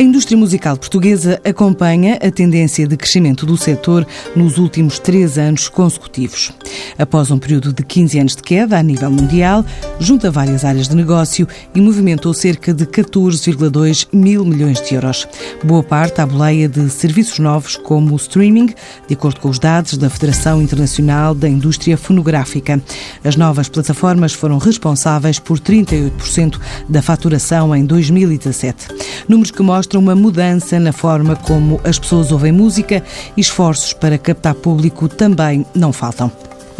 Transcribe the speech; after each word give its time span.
A 0.00 0.02
indústria 0.02 0.38
musical 0.38 0.78
portuguesa 0.78 1.38
acompanha 1.44 2.18
a 2.22 2.30
tendência 2.30 2.88
de 2.88 2.96
crescimento 2.96 3.44
do 3.44 3.54
setor 3.58 4.06
nos 4.34 4.56
últimos 4.56 4.98
três 4.98 5.36
anos 5.36 5.68
consecutivos. 5.68 6.54
Após 6.98 7.30
um 7.30 7.38
período 7.38 7.70
de 7.70 7.82
15 7.82 8.18
anos 8.18 8.34
de 8.34 8.42
queda 8.42 8.78
a 8.78 8.82
nível 8.82 9.10
mundial, 9.10 9.62
junta 9.98 10.30
várias 10.30 10.64
áreas 10.64 10.88
de 10.88 10.96
negócio 10.96 11.46
e 11.74 11.82
movimentou 11.82 12.32
cerca 12.32 12.72
de 12.72 12.86
14,2 12.86 14.08
mil 14.10 14.42
milhões 14.42 14.80
de 14.80 14.94
euros. 14.94 15.28
Boa 15.62 15.82
parte 15.82 16.22
à 16.22 16.26
boleia 16.26 16.66
de 16.66 16.88
serviços 16.88 17.38
novos 17.38 17.76
como 17.76 18.14
o 18.14 18.16
streaming, 18.16 18.72
de 19.06 19.12
acordo 19.12 19.38
com 19.38 19.50
os 19.50 19.58
dados 19.58 19.98
da 19.98 20.08
Federação 20.08 20.62
Internacional 20.62 21.34
da 21.34 21.46
Indústria 21.46 21.98
Fonográfica. 21.98 22.82
As 23.22 23.36
novas 23.36 23.68
plataformas 23.68 24.32
foram 24.32 24.56
responsáveis 24.56 25.38
por 25.38 25.60
38% 25.60 26.58
da 26.88 27.02
faturação 27.02 27.76
em 27.76 27.84
2017. 27.84 28.88
Números 29.28 29.50
que 29.50 29.62
mostram 29.62 29.89
uma 29.96 30.14
mudança 30.14 30.78
na 30.78 30.92
forma 30.92 31.36
como 31.36 31.80
as 31.84 31.98
pessoas 31.98 32.32
ouvem 32.32 32.52
música 32.52 33.02
e 33.36 33.40
esforços 33.40 33.92
para 33.92 34.18
captar 34.18 34.54
público 34.54 35.08
também 35.08 35.64
não 35.74 35.92
faltam. 35.92 36.30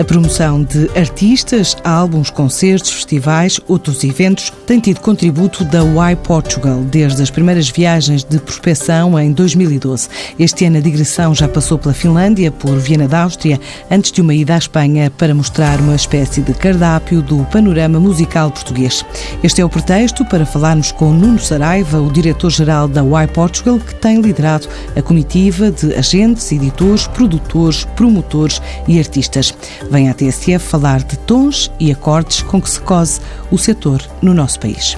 A 0.00 0.04
promoção 0.04 0.62
de 0.62 0.88
artistas, 0.98 1.76
álbuns, 1.84 2.30
concertos, 2.30 2.90
festivais, 2.90 3.60
outros 3.68 4.02
eventos 4.02 4.50
tem 4.66 4.80
tido 4.80 4.98
contributo 5.00 5.62
da 5.62 5.84
Y 5.84 6.16
Portugal 6.22 6.78
desde 6.84 7.22
as 7.22 7.28
primeiras 7.28 7.68
viagens 7.68 8.24
de 8.24 8.38
prospecção 8.38 9.20
em 9.20 9.30
2012. 9.30 10.08
Este 10.38 10.64
ano 10.64 10.78
a 10.78 10.80
digressão 10.80 11.34
já 11.34 11.46
passou 11.46 11.76
pela 11.76 11.92
Finlândia, 11.92 12.50
por 12.50 12.78
Viena 12.78 13.06
da 13.06 13.24
Áustria, 13.24 13.60
antes 13.90 14.10
de 14.10 14.22
uma 14.22 14.32
ida 14.32 14.54
à 14.54 14.56
Espanha 14.58 15.12
para 15.18 15.34
mostrar 15.34 15.78
uma 15.80 15.96
espécie 15.96 16.40
de 16.40 16.54
cardápio 16.54 17.20
do 17.20 17.44
panorama 17.52 18.00
musical 18.00 18.50
português. 18.50 19.04
Este 19.42 19.60
é 19.60 19.64
o 19.66 19.68
pretexto 19.68 20.24
para 20.24 20.46
falarmos 20.46 20.92
com 20.92 21.12
Nuno 21.12 21.38
Saraiva, 21.38 22.00
o 22.00 22.10
diretor-geral 22.10 22.88
da 22.88 23.02
Y 23.02 23.28
Portugal, 23.34 23.78
que 23.78 23.94
tem 23.96 24.22
liderado 24.22 24.66
a 24.96 25.02
comitiva 25.02 25.70
de 25.70 25.94
agentes, 25.94 26.50
editores, 26.52 27.06
produtores, 27.06 27.84
promotores 27.94 28.62
e 28.88 28.98
artistas 28.98 29.52
vem 29.91 30.08
à 30.08 30.14
TSF 30.14 30.64
falar 30.64 31.02
de 31.02 31.19
tons 31.19 31.70
e 31.80 31.91
acordes 31.91 32.42
com 32.42 32.62
que 32.62 32.70
se 32.70 32.80
cose 32.80 33.20
o 33.50 33.58
setor 33.58 34.00
no 34.22 34.32
nosso 34.32 34.60
país. 34.60 34.97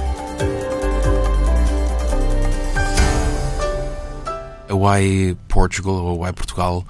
A 4.68 5.00
Y 5.00 5.36
Portugal, 5.48 5.94
ou 5.94 6.26
Y 6.26 6.32
Portugal, 6.32 6.84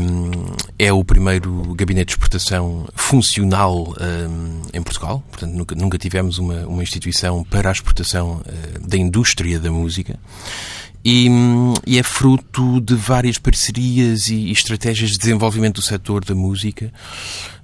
um, 0.00 0.30
é 0.78 0.92
o 0.92 1.04
primeiro 1.04 1.74
gabinete 1.74 2.06
de 2.06 2.12
exportação 2.12 2.86
funcional 2.94 3.94
um, 4.00 4.62
em 4.72 4.82
Portugal. 4.82 5.22
Portanto, 5.30 5.52
nunca, 5.52 5.74
nunca 5.74 5.98
tivemos 5.98 6.38
uma, 6.38 6.66
uma, 6.66 6.82
instituição 6.82 7.44
para 7.44 7.68
a 7.68 7.72
exportação 7.72 8.40
uh, 8.40 8.88
da 8.88 8.96
indústria 8.96 9.60
da 9.60 9.70
música. 9.70 10.18
E, 11.04 11.28
e, 11.86 11.98
é 11.98 12.02
fruto 12.02 12.80
de 12.80 12.94
várias 12.94 13.36
parcerias 13.36 14.28
e 14.28 14.50
estratégias 14.50 15.10
de 15.10 15.18
desenvolvimento 15.18 15.74
do 15.76 15.82
setor 15.82 16.24
da 16.24 16.34
música, 16.34 16.90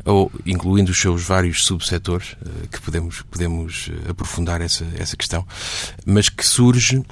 ou, 0.04 0.30
incluindo 0.44 0.90
os 0.90 1.00
seus 1.00 1.22
vários 1.22 1.64
subsetores, 1.64 2.36
eh, 2.44 2.66
que 2.70 2.80
podemos, 2.82 3.22
podemos 3.22 3.90
eh, 3.90 4.10
aprofundar 4.10 4.60
essa, 4.60 4.86
essa 4.98 5.16
questão, 5.16 5.46
mas 6.04 6.28
que 6.28 6.44
surge 6.44 7.02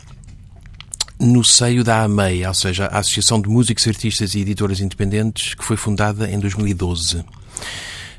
no 1.19 1.43
seio 1.43 1.83
da 1.83 2.03
AMEI, 2.03 2.47
ou 2.47 2.55
seja, 2.55 2.87
a 2.87 2.99
Associação 2.99 3.41
de 3.41 3.49
Músicos, 3.49 3.87
Artistas 3.89 4.35
e 4.35 4.41
Editoras 4.41 4.81
Independentes, 4.81 5.55
que 5.55 5.65
foi 5.65 5.77
fundada 5.77 6.31
em 6.31 6.39
2012. 6.39 7.25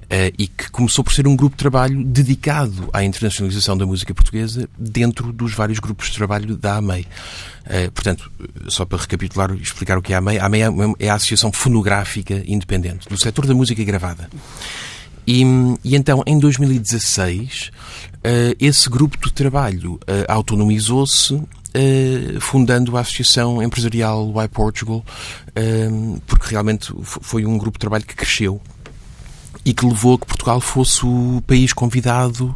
Uh, 0.09 0.34
e 0.40 0.47
que 0.47 0.72
começou 0.72 1.03
por 1.03 1.14
ser 1.14 1.28
um 1.28 1.36
grupo 1.36 1.56
de 1.56 1.59
trabalho 1.59 2.03
dedicado 2.03 2.90
à 2.92 3.03
internacionalização 3.03 3.78
da 3.78 3.86
música 3.86 4.12
portuguesa 4.12 4.68
dentro 4.75 5.31
dos 5.31 5.53
vários 5.53 5.78
grupos 5.78 6.08
de 6.08 6.16
trabalho 6.16 6.58
da 6.58 6.78
AMEI. 6.78 7.06
Uh, 7.66 7.92
portanto, 7.92 8.31
só 8.69 8.86
para 8.86 8.98
recapitular 8.98 9.52
e 9.52 9.62
explicar 9.62 10.00
o 10.00 10.02
que 10.02 10.12
é 10.12 10.16
a 10.16 10.18
AMEI, 10.18 10.40
a 10.40 10.46
AMEI 10.48 10.64
é 10.98 11.09
a 11.12 11.14
Associação 11.14 11.52
Fonográfica 11.52 12.44
Independente, 12.48 13.08
do 13.08 13.22
setor 13.22 13.46
da 13.46 13.53
música 13.53 13.84
gravada. 13.84 14.28
E, 15.28 15.44
e 15.84 15.96
então, 15.96 16.24
em 16.25 16.40
2016, 16.40 17.68
uh, 17.68 17.72
eh, 18.24 18.56
esse 18.59 18.90
grupo 18.90 19.16
de 19.24 19.31
trabalho 19.31 20.00
autonomizou-se 20.28 21.40
Uh, 21.69 22.42
fundando 22.42 22.98
a 22.98 23.02
Associação 23.02 23.62
Empresarial 23.62 24.34
Y 24.36 24.48
Portugal, 24.48 25.06
uh, 25.06 26.22
porque 26.25 26.50
realmente 26.50 26.92
foi 27.03 27.46
um 27.46 27.59
grupo 27.59 27.78
de 27.78 27.81
trabalho 27.81 28.03
que 28.03 28.16
cresceu 28.16 28.59
e 29.66 29.74
que 29.74 29.86
levou 29.86 30.16
a 30.16 30.20
que 30.20 30.26
Portugal 30.26 30.62
fosse 30.62 31.06
o 31.06 31.42
país 31.46 31.74
convidado 31.74 32.56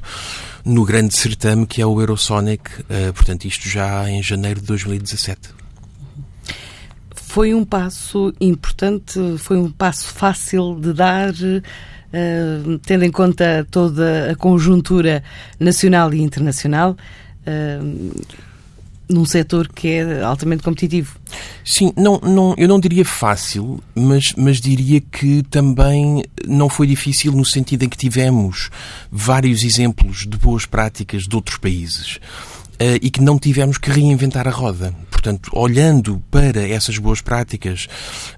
no 0.65 0.85
grande 0.85 1.15
certame 1.15 1.65
que 1.65 1.81
é 1.81 1.85
o 1.85 1.99
Eurosonic, 1.99 2.63
uh, 2.81 3.13
portanto, 3.13 3.45
isto 3.45 3.67
já 3.67 4.09
em 4.09 4.23
janeiro 4.23 4.61
de 4.61 4.67
2017. 4.67 5.49
Foi 7.15 7.53
um 7.53 7.65
passo 7.65 8.33
importante, 8.39 9.19
foi 9.39 9.57
um 9.57 9.71
passo 9.71 10.07
fácil 10.07 10.79
de 10.79 10.93
dar, 10.93 11.31
uh, 11.33 12.79
tendo 12.85 13.03
em 13.03 13.11
conta 13.11 13.67
toda 13.69 14.31
a 14.31 14.35
conjuntura 14.35 15.23
nacional 15.59 16.13
e 16.13 16.21
internacional. 16.21 16.95
Uh, 17.45 18.13
num 19.09 19.25
setor 19.25 19.67
que 19.67 19.87
é 19.87 20.23
altamente 20.23 20.63
competitivo. 20.63 21.17
Sim, 21.65 21.93
não, 21.95 22.19
não, 22.19 22.55
eu 22.57 22.67
não 22.67 22.79
diria 22.79 23.05
fácil, 23.05 23.81
mas, 23.95 24.33
mas 24.37 24.59
diria 24.59 25.01
que 25.01 25.43
também 25.43 26.23
não 26.47 26.69
foi 26.69 26.87
difícil 26.87 27.31
no 27.31 27.45
sentido 27.45 27.83
em 27.83 27.89
que 27.89 27.97
tivemos 27.97 28.69
vários 29.11 29.63
exemplos 29.63 30.25
de 30.27 30.37
boas 30.37 30.65
práticas 30.65 31.23
de 31.23 31.35
outros 31.35 31.57
países. 31.57 32.19
Uh, 32.73 32.97
e 33.03 33.11
que 33.11 33.21
não 33.21 33.37
tivemos 33.37 33.77
que 33.77 33.91
reinventar 33.91 34.47
a 34.47 34.51
roda. 34.51 34.93
Portanto, 35.11 35.51
olhando 35.53 36.21
para 36.31 36.67
essas 36.67 36.97
boas 36.97 37.21
práticas 37.21 37.87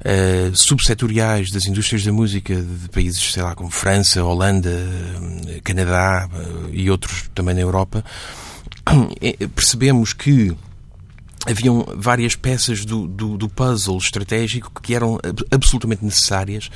uh, 0.02 0.56
subsetoriais 0.56 1.50
das 1.50 1.66
indústrias 1.66 2.04
da 2.04 2.12
música 2.12 2.54
de 2.54 2.90
países, 2.90 3.32
sei 3.32 3.42
lá, 3.42 3.56
como 3.56 3.72
França, 3.72 4.24
Holanda, 4.24 4.70
Canadá 5.64 6.30
uh, 6.32 6.70
e 6.72 6.92
outros 6.92 7.30
também 7.34 7.56
na 7.56 7.62
Europa, 7.62 8.04
percebemos 9.56 10.14
que 10.14 10.56
haviam 11.46 11.86
várias 11.96 12.36
peças 12.36 12.86
do, 12.86 13.08
do, 13.08 13.38
do, 13.38 13.48
puzzle 13.48 13.98
estratégico 13.98 14.82
que 14.82 14.96
eram 14.96 15.20
absolutamente 15.52 16.04
necessárias 16.04 16.70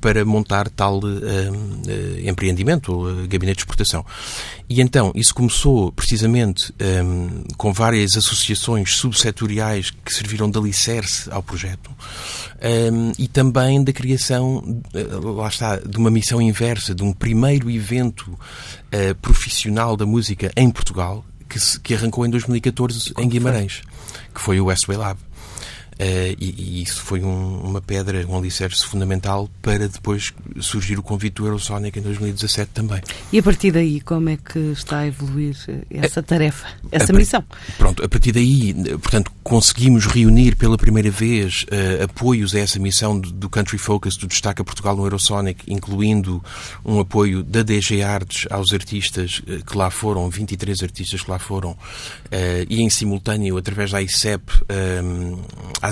para 0.00 0.24
montar 0.24 0.68
tal 0.68 0.98
uh, 0.98 1.06
uh, 1.06 2.28
empreendimento 2.28 2.92
ou 2.92 3.26
gabinete 3.26 3.56
de 3.56 3.62
exportação. 3.62 4.04
E 4.68 4.80
então 4.80 5.12
isso 5.14 5.34
começou 5.34 5.92
precisamente 5.92 6.72
com 7.58 7.72
várias 7.72 8.16
associações 8.16 8.96
subsetoriais 8.96 9.90
que 9.90 10.12
serviram 10.12 10.50
de 10.50 10.58
alicerce 10.58 11.30
ao 11.30 11.42
projeto 11.42 11.90
e 13.18 13.28
também 13.28 13.84
da 13.84 13.92
criação, 13.92 14.80
lá 14.94 15.48
está, 15.48 15.76
de 15.76 15.98
uma 15.98 16.10
missão 16.10 16.40
inversa, 16.40 16.94
de 16.94 17.02
um 17.02 17.12
primeiro 17.12 17.70
evento 17.70 18.38
profissional 19.20 19.94
da 19.94 20.06
música 20.06 20.50
em 20.56 20.70
Portugal, 20.70 21.22
que 21.82 21.94
arrancou 21.94 22.24
em 22.24 22.30
2014 22.30 23.12
em 23.18 23.28
Guimarães, 23.28 23.82
que 24.34 24.40
foi 24.40 24.58
o 24.58 24.66
Westway 24.66 24.96
Lab. 24.96 25.18
Uh, 26.02 26.34
e, 26.40 26.54
e, 26.58 26.82
isso 26.82 27.00
foi 27.00 27.22
um, 27.22 27.60
uma 27.60 27.80
pedra, 27.80 28.26
um 28.26 28.36
alicerce 28.36 28.84
fundamental 28.84 29.48
para 29.62 29.86
depois 29.88 30.32
surgir 30.60 30.98
o 30.98 31.02
convite 31.02 31.34
do 31.34 31.46
Eurosonic 31.46 31.96
em 31.96 32.02
2017 32.02 32.72
também. 32.74 33.00
E 33.32 33.38
a 33.38 33.42
partir 33.42 33.70
daí, 33.70 34.00
como 34.00 34.28
é 34.28 34.36
que 34.36 34.58
está 34.72 34.98
a 34.98 35.06
evoluir 35.06 35.54
essa 35.90 36.20
tarefa, 36.20 36.66
essa 36.90 37.12
a, 37.12 37.16
missão? 37.16 37.44
Pronto, 37.78 38.04
a 38.04 38.08
partir 38.08 38.32
daí, 38.32 38.74
portanto, 38.98 39.30
conseguimos 39.44 40.06
reunir 40.06 40.56
pela 40.56 40.76
primeira 40.76 41.08
vez 41.08 41.64
uh, 41.64 42.02
apoios 42.02 42.52
a 42.56 42.58
essa 42.58 42.80
missão 42.80 43.20
do, 43.20 43.30
do 43.30 43.48
Country 43.48 43.78
Focus, 43.78 44.16
do 44.16 44.26
Destaca 44.26 44.64
Portugal 44.64 44.96
no 44.96 45.04
Eurosonic, 45.04 45.72
incluindo 45.72 46.42
um 46.84 46.98
apoio 46.98 47.44
da 47.44 47.62
DG 47.62 48.02
Artes 48.02 48.48
aos 48.50 48.72
artistas 48.72 49.40
uh, 49.46 49.64
que 49.64 49.76
lá 49.76 49.88
foram, 49.88 50.28
23 50.28 50.82
artistas 50.82 51.22
que 51.22 51.30
lá 51.30 51.38
foram, 51.38 51.76
e 52.68 52.80
em 52.80 52.88
simultâneo, 52.88 53.56
através 53.56 53.90
da 53.90 54.00
ICEP, 54.00 54.50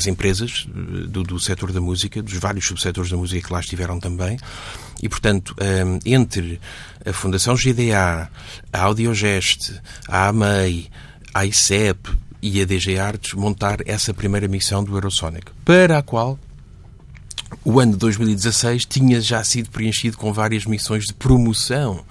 às 0.00 0.06
empresas 0.06 0.67
do, 0.67 1.23
do 1.23 1.38
setor 1.38 1.73
da 1.73 1.81
música, 1.81 2.23
dos 2.23 2.35
vários 2.35 2.67
subsetores 2.67 3.11
da 3.11 3.17
música 3.17 3.47
que 3.47 3.52
lá 3.52 3.61
estiveram 3.61 4.00
também. 4.00 4.38
E, 5.02 5.08
portanto, 5.08 5.55
entre 6.05 6.61
a 7.05 7.12
Fundação 7.12 7.55
GDA, 7.55 8.31
a 8.73 8.82
Audiogest, 8.82 9.75
a 10.08 10.29
AMEI, 10.29 10.88
a 11.35 11.44
ICEP 11.47 12.11
e 12.43 12.61
a 12.61 12.64
DG 12.64 12.99
Artes, 12.99 13.35
montar 13.35 13.81
essa 13.87 14.14
primeira 14.14 14.49
missão 14.49 14.82
do 14.82 14.97
Eurosonic, 14.97 15.47
para 15.64 15.99
a 15.99 16.02
qual 16.02 16.38
o 17.64 17.79
ano 17.79 17.93
de 17.93 17.99
2016 17.99 18.87
tinha 18.87 19.20
já 19.20 19.44
sido 19.44 19.70
preenchido 19.70 20.17
com 20.17 20.32
várias 20.32 20.64
missões 20.64 21.05
de 21.05 21.12
promoção 21.12 22.05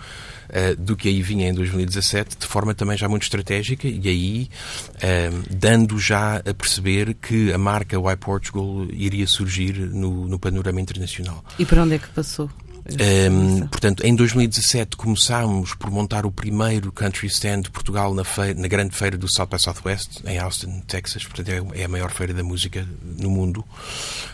do 0.77 0.95
que 0.95 1.07
aí 1.07 1.21
vinha 1.21 1.49
em 1.49 1.53
2017, 1.53 2.37
de 2.39 2.47
forma 2.47 2.73
também 2.73 2.97
já 2.97 3.07
muito 3.07 3.23
estratégica 3.23 3.87
e 3.87 4.07
aí 4.07 4.49
uh, 4.95 5.43
dando 5.49 5.99
já 5.99 6.37
a 6.37 6.53
perceber 6.53 7.13
que 7.13 7.51
a 7.53 7.57
marca 7.57 7.99
Why 7.99 8.15
Portugal 8.15 8.85
iria 8.91 9.27
surgir 9.27 9.73
no, 9.73 10.27
no 10.27 10.39
panorama 10.39 10.81
internacional. 10.81 11.43
E 11.57 11.65
para 11.65 11.83
onde 11.83 11.95
é 11.95 11.99
que 11.99 12.07
passou? 12.09 12.49
Um, 12.89 13.67
portanto, 13.67 14.05
em 14.05 14.15
2017 14.15 14.97
começámos 14.97 15.73
por 15.75 15.91
montar 15.91 16.25
o 16.25 16.31
primeiro 16.31 16.91
Country 16.91 17.27
Stand 17.27 17.61
de 17.61 17.69
Portugal 17.69 18.13
na, 18.13 18.23
feira, 18.23 18.59
na 18.59 18.67
grande 18.67 18.95
feira 18.95 19.17
do 19.17 19.27
South 19.27 19.47
by 19.47 19.59
Southwest, 19.59 20.21
em 20.25 20.37
Austin, 20.39 20.81
Texas. 20.87 21.23
Portanto, 21.23 21.49
é, 21.49 21.81
é 21.81 21.85
a 21.85 21.87
maior 21.87 22.11
feira 22.11 22.33
da 22.33 22.43
música 22.43 22.87
no 23.17 23.29
mundo. 23.29 23.63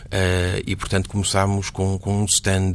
Uh, 0.06 0.62
e, 0.64 0.76
portanto, 0.76 1.08
começámos 1.08 1.68
com, 1.70 1.98
com 1.98 2.22
um 2.22 2.24
stand 2.26 2.74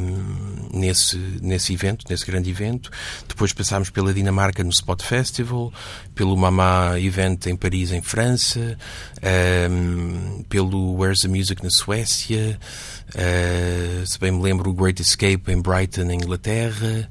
um, 0.00 0.78
nesse, 0.78 1.16
nesse 1.42 1.74
evento, 1.74 2.06
nesse 2.08 2.24
grande 2.24 2.50
evento. 2.50 2.90
Depois 3.28 3.52
passámos 3.52 3.90
pela 3.90 4.12
Dinamarca 4.12 4.64
no 4.64 4.70
Spot 4.70 5.02
Festival, 5.02 5.72
pelo 6.14 6.36
Mama 6.36 6.98
Event 6.98 7.46
em 7.46 7.56
Paris, 7.56 7.92
em 7.92 8.00
França, 8.00 8.78
um, 9.70 10.42
pelo 10.48 10.96
Where's 10.96 11.20
the 11.20 11.28
Music 11.28 11.62
na 11.62 11.70
Suécia. 11.70 12.58
Uh, 13.10 14.06
se 14.06 14.18
bem 14.18 14.30
me 14.30 14.42
lembro, 14.42 14.70
o 14.70 14.72
Great 14.72 15.02
Escape 15.12 15.52
em 15.52 15.60
Brighton, 15.60 16.04
na 16.04 16.14
Inglaterra, 16.14 17.08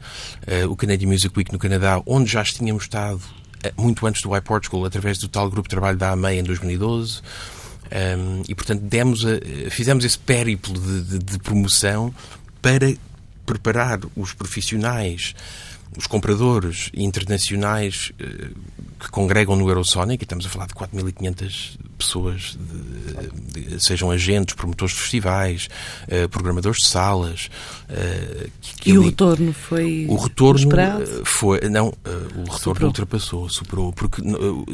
uh, 0.47 0.71
o 0.71 0.75
Canadian 0.75 1.07
Music 1.09 1.33
Week 1.37 1.51
no 1.51 1.59
Canadá, 1.59 2.01
onde 2.05 2.31
já 2.31 2.43
tínhamos 2.43 2.83
estado 2.83 3.17
uh, 3.19 3.81
muito 3.81 4.05
antes 4.05 4.21
do 4.21 4.35
iPortugal, 4.35 4.85
através 4.85 5.17
do 5.17 5.27
tal 5.27 5.49
grupo 5.49 5.67
de 5.67 5.71
trabalho 5.71 5.97
da 5.97 6.11
AMEI 6.11 6.39
em 6.39 6.43
2012. 6.43 7.21
Um, 7.91 8.43
e, 8.47 8.55
portanto, 8.55 8.81
demos 8.81 9.25
a, 9.25 9.31
fizemos 9.69 10.05
esse 10.05 10.17
périplo 10.17 10.73
de, 10.73 11.01
de, 11.03 11.19
de 11.19 11.39
promoção 11.39 12.13
para 12.61 12.93
preparar 13.45 13.99
os 14.15 14.33
profissionais 14.33 15.35
os 15.97 16.07
compradores 16.07 16.89
internacionais 16.93 18.11
eh, 18.19 18.49
que 19.01 19.09
congregam 19.09 19.55
no 19.55 19.67
Eurosonic, 19.67 20.21
e 20.21 20.25
estamos 20.25 20.45
a 20.45 20.49
falar 20.49 20.67
de 20.67 20.75
4.500 20.75 21.77
pessoas, 21.97 22.57
de, 23.53 23.61
de, 23.61 23.83
sejam 23.83 24.11
agentes, 24.11 24.55
promotores 24.55 24.93
de 24.93 25.01
festivais, 25.01 25.67
uh, 26.07 26.29
programadores 26.29 26.83
de 26.83 26.87
salas. 26.87 27.49
Uh, 27.89 28.49
que, 28.61 28.91
e 28.91 28.97
o 28.97 29.03
retorno 29.03 29.53
foi 29.53 30.05
o 30.07 30.15
retorno 30.15 30.59
esperado? 30.59 31.25
foi 31.25 31.59
Não, 31.69 31.87
uh, 31.87 31.93
o 32.05 32.51
retorno 32.51 32.57
superou. 32.59 32.87
ultrapassou, 32.89 33.49
superou. 33.49 33.93
Porque 33.93 34.21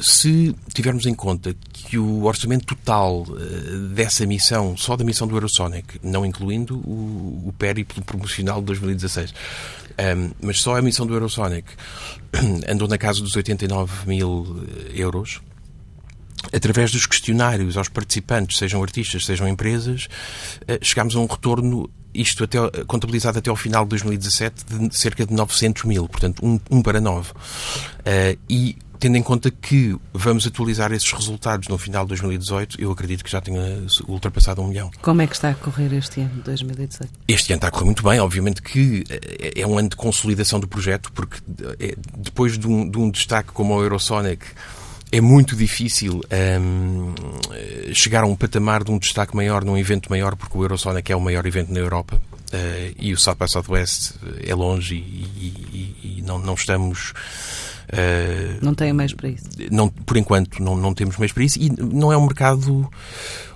se 0.02 0.54
tivermos 0.74 1.06
em 1.06 1.14
conta 1.14 1.56
que 1.72 1.98
o 1.98 2.26
orçamento 2.26 2.66
total 2.66 3.26
dessa 3.94 4.26
missão, 4.26 4.76
só 4.76 4.98
da 4.98 5.06
missão 5.06 5.26
do 5.26 5.36
Eurosonic, 5.36 6.00
não 6.04 6.26
incluindo 6.26 6.76
o, 6.80 7.44
o 7.48 7.54
périplo 7.58 8.04
promocional 8.04 8.60
de 8.60 8.68
2016, 8.68 9.34
um, 9.98 10.32
mas 10.42 10.62
só 10.62 10.78
a 10.78 10.82
missão 10.82 11.07
do 11.08 11.16
Eurosonic 11.16 11.68
andou 12.70 12.88
na 12.88 12.98
casa 12.98 13.22
dos 13.22 13.36
89 13.36 14.08
mil 14.08 14.64
euros. 14.94 15.42
Através 16.54 16.92
dos 16.92 17.06
questionários 17.06 17.78
aos 17.78 17.90
participantes, 17.90 18.58
sejam 18.58 18.82
artistas, 18.82 19.26
sejam 19.26 19.48
empresas, 19.48 20.08
eh, 20.68 20.80
chegámos 20.82 21.16
a 21.16 21.20
um 21.20 21.26
retorno 21.26 21.90
isto 22.14 22.44
até, 22.44 22.58
contabilizado 22.86 23.38
até 23.38 23.50
ao 23.50 23.56
final 23.56 23.84
de 23.84 23.90
2017 23.90 24.66
de 24.66 24.98
cerca 24.98 25.26
de 25.26 25.34
900 25.34 25.84
mil, 25.84 26.08
portanto, 26.08 26.44
um, 26.44 26.60
um 26.70 26.82
para 26.82 27.00
nove. 27.00 27.32
Uh, 27.32 28.38
e 28.50 28.76
tendo 29.00 29.18
em 29.18 29.24
conta 29.24 29.52
que 29.52 29.96
vamos 30.14 30.46
atualizar 30.48 30.92
esses 30.92 31.12
resultados 31.12 31.68
no 31.68 31.78
final 31.78 32.04
de 32.04 32.10
2018, 32.10 32.82
eu 32.82 32.92
acredito 32.92 33.24
que 33.24 33.32
já 33.32 33.42
tenha 33.42 33.86
ultrapassado 34.08 34.62
um 34.62 34.68
milhão. 34.68 34.92
Como 35.02 35.22
é 35.22 35.28
que 35.28 35.36
está 35.36 35.50
a 35.50 35.56
correr 35.56 35.94
este 35.94 36.22
ano, 36.22 36.42
2018? 36.44 37.12
Este 37.28 37.54
ano 37.54 37.58
está 37.58 37.68
a 37.68 37.72
correr 37.72 37.86
muito 37.86 38.04
bem, 38.04 38.20
obviamente 38.20 38.62
que 38.62 39.04
é, 39.10 39.62
é 39.62 39.68
um 39.68 39.78
ano 39.78 39.90
de 39.90 39.96
consolidação 39.96 40.60
do 40.60 40.68
projeto, 40.68 41.12
porque 41.12 41.38
é, 41.80 41.96
depois 42.18 42.58
de 42.58 42.68
um, 42.68 42.90
de 42.90 42.98
um 42.98 43.10
destaque 43.10 43.52
como 43.52 43.76
o 43.76 43.82
Eurosonic, 43.82 44.46
é 45.12 45.22
muito 45.22 45.56
difícil 45.56 46.22
um, 46.60 47.14
chegar 47.94 48.24
a 48.24 48.28
um 48.28 48.36
patamar 48.36 48.84
de 48.84 48.92
um 48.92 48.98
destaque 48.98 49.36
maior 49.36 49.64
num 49.64 49.78
evento 49.78 50.10
maior, 50.10 50.36
porque 50.36 50.58
o 50.58 50.64
Eurosonic 50.64 51.12
é 51.12 51.16
o 51.16 51.22
maior 51.22 51.46
evento 51.46 51.72
na 51.72 51.80
Europa 51.80 52.16
uh, 52.18 52.96
e 53.00 53.14
o 53.14 53.18
South 53.18 53.36
by 53.36 53.50
Southwest 53.50 54.16
é 54.44 54.54
longe 54.54 54.96
e, 54.96 54.98
e, 55.00 56.18
e 56.20 56.22
não, 56.24 56.40
não 56.40 56.56
estamos 56.56 57.14
Uh, 57.88 58.60
não 58.62 58.74
tem 58.74 58.92
mais 58.92 59.14
para 59.14 59.30
isso? 59.30 59.46
Não, 59.72 59.88
por 59.88 60.18
enquanto, 60.18 60.62
não, 60.62 60.76
não 60.76 60.94
temos 60.94 61.18
mais 61.18 61.32
para 61.32 61.44
isso. 61.44 61.58
E 61.60 61.70
não 61.70 62.12
é 62.12 62.18
um 62.18 62.26
mercado. 62.26 62.90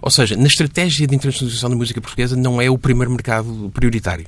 Ou 0.02 0.12
seja, 0.12 0.36
na 0.36 0.48
estratégia 0.48 1.06
de 1.06 1.16
internacionalização 1.16 1.70
da 1.70 1.76
música 1.76 2.00
portuguesa, 2.00 2.36
não 2.36 2.62
é 2.62 2.70
o 2.70 2.78
primeiro 2.78 3.12
mercado 3.12 3.70
prioritário. 3.74 4.28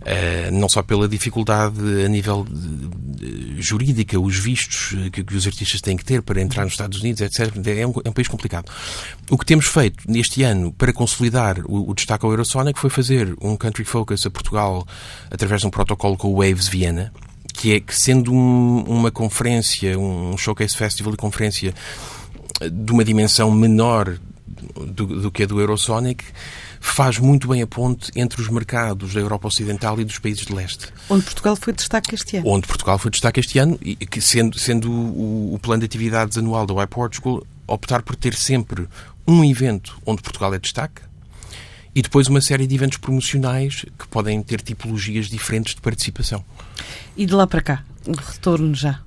Uh, 0.00 0.50
não 0.50 0.66
só 0.66 0.82
pela 0.82 1.06
dificuldade 1.06 1.78
a 2.04 2.08
nível 2.08 2.46
de, 2.48 3.26
de, 3.26 3.62
jurídica, 3.62 4.18
os 4.18 4.38
vistos 4.38 4.96
que, 5.12 5.22
que, 5.22 5.36
os 5.36 5.46
artistas 5.46 5.82
têm 5.82 5.94
que 5.94 6.04
ter 6.04 6.22
para 6.22 6.40
entrar 6.40 6.64
nos 6.64 6.72
Estados 6.72 7.00
Unidos, 7.00 7.20
etc. 7.20 7.54
É 7.66 7.86
um, 7.86 7.92
é 8.02 8.08
um, 8.08 8.12
país 8.12 8.26
complicado. 8.26 8.70
O 9.30 9.36
que 9.36 9.44
temos 9.44 9.66
feito 9.66 10.10
neste 10.10 10.42
ano 10.42 10.72
para 10.72 10.90
consolidar 10.90 11.58
o, 11.66 11.90
o 11.90 11.94
destaque 11.94 12.24
ao 12.24 12.30
Eurosonic 12.30 12.78
foi 12.78 12.88
fazer 12.88 13.34
um 13.42 13.56
Country 13.56 13.84
Focus 13.84 14.24
a 14.24 14.30
Portugal 14.30 14.86
através 15.30 15.60
de 15.60 15.66
um 15.66 15.70
protocolo 15.70 16.16
com 16.16 16.28
o 16.28 16.36
Waves 16.42 16.66
Viena, 16.66 17.12
que 17.60 17.74
é 17.74 17.80
que 17.80 17.94
sendo 17.94 18.32
um, 18.32 18.84
uma 18.84 19.10
conferência, 19.10 19.98
um 19.98 20.34
showcase 20.38 20.74
festival 20.74 21.12
e 21.12 21.16
conferência 21.18 21.74
de 22.58 22.90
uma 22.90 23.04
dimensão 23.04 23.50
menor 23.50 24.18
do, 24.86 25.04
do 25.20 25.30
que 25.30 25.42
a 25.42 25.46
do 25.46 25.60
Eurosonic, 25.60 26.24
faz 26.80 27.18
muito 27.18 27.48
bem 27.48 27.60
a 27.60 27.66
ponte 27.66 28.10
entre 28.16 28.40
os 28.40 28.48
mercados 28.48 29.12
da 29.12 29.20
Europa 29.20 29.48
Ocidental 29.48 30.00
e 30.00 30.04
dos 30.06 30.18
países 30.18 30.46
de 30.46 30.54
leste. 30.54 30.86
Onde 31.10 31.22
Portugal 31.22 31.54
foi 31.54 31.74
destaque 31.74 32.14
este 32.14 32.38
ano. 32.38 32.48
Onde 32.48 32.66
Portugal 32.66 32.98
foi 32.98 33.10
destaque 33.10 33.40
este 33.40 33.58
ano, 33.58 33.78
e 33.82 33.94
que 33.94 34.22
sendo, 34.22 34.58
sendo 34.58 34.90
o, 34.90 35.52
o 35.54 35.58
plano 35.58 35.80
de 35.80 35.84
atividades 35.84 36.38
anual 36.38 36.64
da 36.64 36.82
iPortugal, 36.82 37.46
optar 37.66 38.00
por 38.00 38.16
ter 38.16 38.34
sempre 38.34 38.88
um 39.28 39.44
evento 39.44 40.00
onde 40.06 40.22
Portugal 40.22 40.54
é 40.54 40.58
destaque, 40.58 41.02
e 41.94 42.00
depois 42.00 42.26
uma 42.26 42.40
série 42.40 42.66
de 42.66 42.74
eventos 42.74 42.96
promocionais 42.96 43.84
que 43.98 44.08
podem 44.08 44.42
ter 44.42 44.62
tipologias 44.62 45.26
diferentes 45.26 45.74
de 45.74 45.82
participação. 45.82 46.42
E 47.20 47.26
de 47.26 47.34
lá 47.34 47.46
para 47.46 47.60
cá, 47.60 47.84
o 48.06 48.12
retorno 48.12 48.74
já 48.74 48.98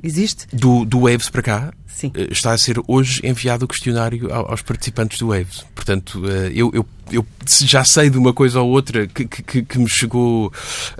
existe? 0.00 0.46
Do, 0.52 0.84
do 0.84 1.00
Waves 1.00 1.28
para 1.28 1.42
cá, 1.42 1.72
Sim. 1.88 2.12
Eh, 2.14 2.28
está 2.30 2.52
a 2.52 2.58
ser 2.58 2.80
hoje 2.86 3.20
enviado 3.24 3.64
o 3.64 3.68
questionário 3.68 4.32
aos 4.32 4.62
participantes 4.62 5.18
do 5.18 5.30
Waves. 5.30 5.66
Portanto, 5.74 6.22
eh, 6.30 6.52
eu, 6.54 6.70
eu, 6.72 6.86
eu 7.10 7.26
já 7.64 7.84
sei 7.84 8.08
de 8.10 8.16
uma 8.16 8.32
coisa 8.32 8.60
ou 8.60 8.70
outra 8.70 9.08
que, 9.08 9.24
que, 9.24 9.62
que 9.62 9.76
me 9.76 9.88
chegou, 9.88 10.52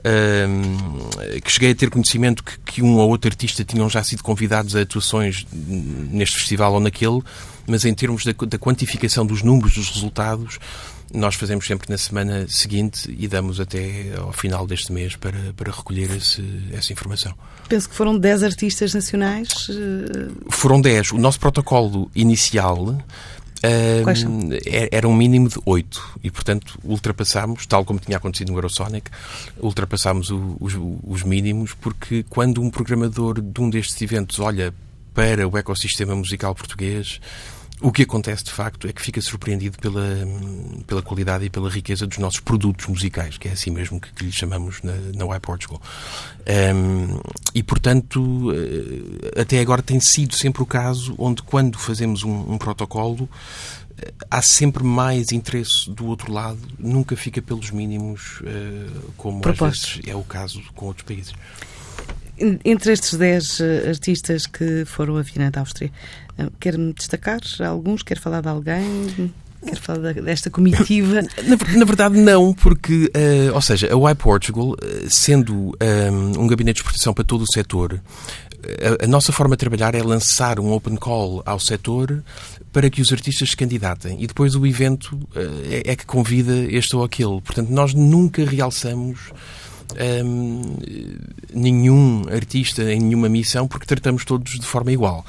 ehm, 0.03 1.41
que 1.45 1.53
cheguei 1.53 1.71
a 1.71 1.75
ter 1.77 1.91
conhecimento 1.91 2.43
que, 2.43 2.59
que 2.59 2.83
um 2.83 2.97
ou 2.97 3.09
outro 3.09 3.31
artista 3.31 3.65
tinham 3.65 3.89
já 3.89 4.03
sido 4.03 4.25
convidados 4.25 4.75
a 4.75 4.81
atuações 4.81 5.47
neste 5.53 6.39
festival 6.39 6.75
ou 6.75 6.81
naquele, 6.81 7.23
mas 7.69 7.85
em 7.85 7.95
termos 7.95 8.25
da, 8.25 8.33
da 8.33 8.59
quantificação 8.59 9.25
dos 9.25 9.43
números, 9.43 9.75
dos 9.75 9.91
resultados, 9.91 10.59
nós 11.13 11.35
fazemos 11.37 11.67
sempre 11.67 11.89
na 11.91 11.97
semana 11.97 12.47
seguinte 12.49 13.15
e 13.19 13.27
damos 13.29 13.61
até 13.61 14.15
ao 14.19 14.33
final 14.33 14.67
deste 14.67 14.93
mês 14.93 15.17
para, 15.17 15.53
para 15.57 15.73
recolher 15.73 16.11
esse, 16.17 16.43
essa 16.73 16.93
informação. 16.93 17.35
Penso 17.69 17.89
que 17.89 17.95
foram 17.95 18.19
10 18.19 18.43
artistas 18.43 18.95
nacionais. 18.95 19.69
Eh, 19.71 20.29
foram 20.51 20.81
10. 20.81 21.13
O 21.13 21.19
nosso 21.19 21.41
protocolo 21.41 22.11
inicial 22.15 22.99
Quais 24.05 24.21
são? 24.21 24.41
Era 24.91 25.09
um 25.09 25.15
mínimo 25.15 25.49
de 25.49 25.57
8 25.65 26.21
e, 26.23 26.31
portanto, 26.31 26.79
ultrapassámos, 26.85 27.67
tal 27.67 27.85
como 27.85 27.99
tinha 27.99 28.17
acontecido 28.17 28.53
no 28.53 28.59
Eurosonic, 28.59 29.11
ultrapassámos 29.59 30.31
o, 30.31 30.57
os, 30.61 30.75
os, 31.03 31.23
mínimos, 31.25 31.75
porque 31.75 32.25
quando 32.29 32.63
um 32.63 32.71
programador 32.71 33.41
de 33.41 33.61
um 33.61 33.69
destes 33.69 34.01
eventos 34.01 34.39
olha 34.39 34.73
para 35.13 35.49
o 35.49 35.59
ecossistema 35.59 36.15
musical 36.15 36.55
português, 36.55 37.21
o 37.81 37.93
que 37.93 38.03
acontece 38.03 38.45
de 38.45 38.51
facto 38.51 38.89
é 38.89 38.93
que 38.93 39.01
fica 39.01 39.21
surpreendido 39.21 39.79
pela, 39.79 40.05
pela 40.87 41.03
qualidade 41.03 41.45
e 41.45 41.51
pela 41.51 41.71
riqueza 41.71 42.07
dos 42.07 42.19
nossos 42.19 42.41
produtos 42.41 42.87
musicais, 42.87 43.39
que 43.39 43.49
é 43.49 43.53
assim 43.53 43.71
mesmo 43.71 44.01
que, 44.01 44.13
que 44.13 44.25
lhe 44.25 44.33
chamamos 44.33 44.83
na, 44.83 44.95
na 45.15 45.25
Y 45.37 45.41
Portugal. 45.41 45.81
Um, 46.75 47.21
e 47.55 47.63
portanto, 47.63 48.53
eh, 48.53 49.41
até 49.41 49.61
agora 49.61 49.83
tem 49.83 50.01
sido 50.01 50.35
sempre 50.35 50.63
o 50.63 50.67
caso 50.67 51.15
onde, 51.19 51.43
quando 51.43 51.79
fazemos 51.79 52.25
um, 52.25 52.53
um 52.53 52.59
protocolo, 52.59 53.29
eh, 53.97 54.13
há 54.31 54.43
sempre 54.43 54.83
mais 54.83 55.31
interesse 55.31 55.91
do 55.91 56.07
outro 56.07 56.33
lado, 56.33 56.59
nunca 56.79 57.17
fica 57.17 57.41
pelos 57.41 57.71
mínimos, 57.71 58.41
uh, 58.41 59.13
como 59.17 59.41
vezes 59.41 60.01
é 60.07 60.17
o 60.17 60.25
caso 60.25 60.61
com 60.75 60.87
outros 60.87 61.07
países. 61.07 61.33
Entre 62.65 62.93
estes 62.93 63.15
10 63.15 63.61
artistas 63.89 64.47
que 64.47 64.85
foram 64.85 65.17
a 65.17 65.23
Viena 65.23 65.51
da 65.51 65.61
Áustria, 65.61 65.91
Quer-me 66.61 66.93
destacar 66.93 67.41
alguns? 67.67 68.03
Quer 68.03 68.19
falar 68.19 68.41
de 68.41 68.49
alguém? 68.49 69.33
Quer 69.67 69.77
falar 69.77 70.15
desta 70.15 70.49
comitiva? 70.51 71.23
Na, 71.45 71.79
na 71.79 71.85
verdade, 71.85 72.17
não, 72.17 72.55
porque, 72.55 73.07
uh, 73.07 73.55
ou 73.55 73.61
seja, 73.61 73.89
a 73.89 74.11
Y 74.11 74.15
Portugal, 74.15 74.77
eh, 74.81 75.07
sendo 75.09 75.55
um, 75.55 75.73
eh, 75.81 76.11
um 76.11 76.47
gabinete 76.47 76.77
de 76.77 76.81
exportação 76.81 77.13
para 77.13 77.25
todo 77.25 77.43
o 77.43 77.53
setor, 77.53 78.01
a, 79.01 79.05
a, 79.05 79.07
nossa 79.09 79.33
forma 79.33 79.57
de 79.57 79.61
trabalhar 79.61 79.97
é 79.97 80.03
lançar 80.03 80.61
um 80.61 80.73
open 80.73 80.95
call 80.95 81.43
ao 81.45 81.59
setor 81.59 82.23
para 82.73 82.89
que 82.89 83.03
os 83.03 83.13
artistas 83.13 83.51
se 83.51 83.57
candidatem 83.57 84.23
e 84.23 84.27
depois 84.27 84.55
o 84.55 84.65
evento 84.65 85.17
uh, 85.17 85.39
é, 85.69 85.93
é, 85.93 85.97
que 85.97 86.07
convida 86.07 86.55
este 86.71 86.95
ou 86.95 87.03
aquele. 87.03 87.41
Portanto, 87.41 87.71
nós 87.71 87.95
nunca 87.95 88.45
realçamos. 88.45 89.33
Um, 89.97 90.77
nenhum 91.53 92.25
artista 92.31 92.83
em 92.93 93.01
nenhuma 93.01 93.29
missão 93.29 93.67
porque 93.67 93.87
tratamos 93.87 94.25
todos 94.25 94.59
de 94.59 94.67
forma 94.67 94.93
igual. 94.93 95.25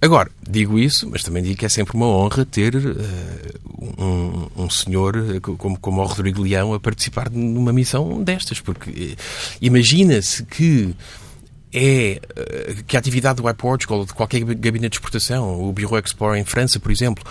Agora, 0.00 0.30
digo 0.48 0.78
isso, 0.78 1.08
mas 1.10 1.22
também 1.22 1.42
digo 1.42 1.56
que 1.56 1.64
é 1.64 1.68
sempre 1.68 1.96
uma 1.96 2.06
honra 2.06 2.44
ter 2.44 2.76
uh, 2.76 4.02
um, 4.02 4.64
um, 4.64 4.70
senhor 4.70 5.16
eh, 5.16 5.40
como, 5.40 5.78
como 5.78 6.02
o 6.02 6.04
Rodrigo 6.04 6.42
Leão 6.42 6.74
a 6.74 6.78
participar 6.78 7.30
numa 7.30 7.72
missão 7.72 8.22
destas, 8.22 8.60
porque 8.60 8.90
uh, 8.90 9.16
imagina-se 9.60 10.44
que 10.44 10.94
é 11.72 12.20
que 12.86 12.96
a 12.96 12.98
atividade 13.00 13.42
do 13.42 13.48
iPortugal 13.48 14.00
ou 14.00 14.06
de 14.06 14.12
qualquer 14.12 14.44
gabinete 14.44 14.92
de 14.92 14.96
exportação, 14.96 15.60
o 15.66 15.72
Bureau 15.72 15.98
Export 15.98 16.38
em 16.38 16.44
França, 16.44 16.78
por 16.78 16.92
exemplo, 16.92 17.24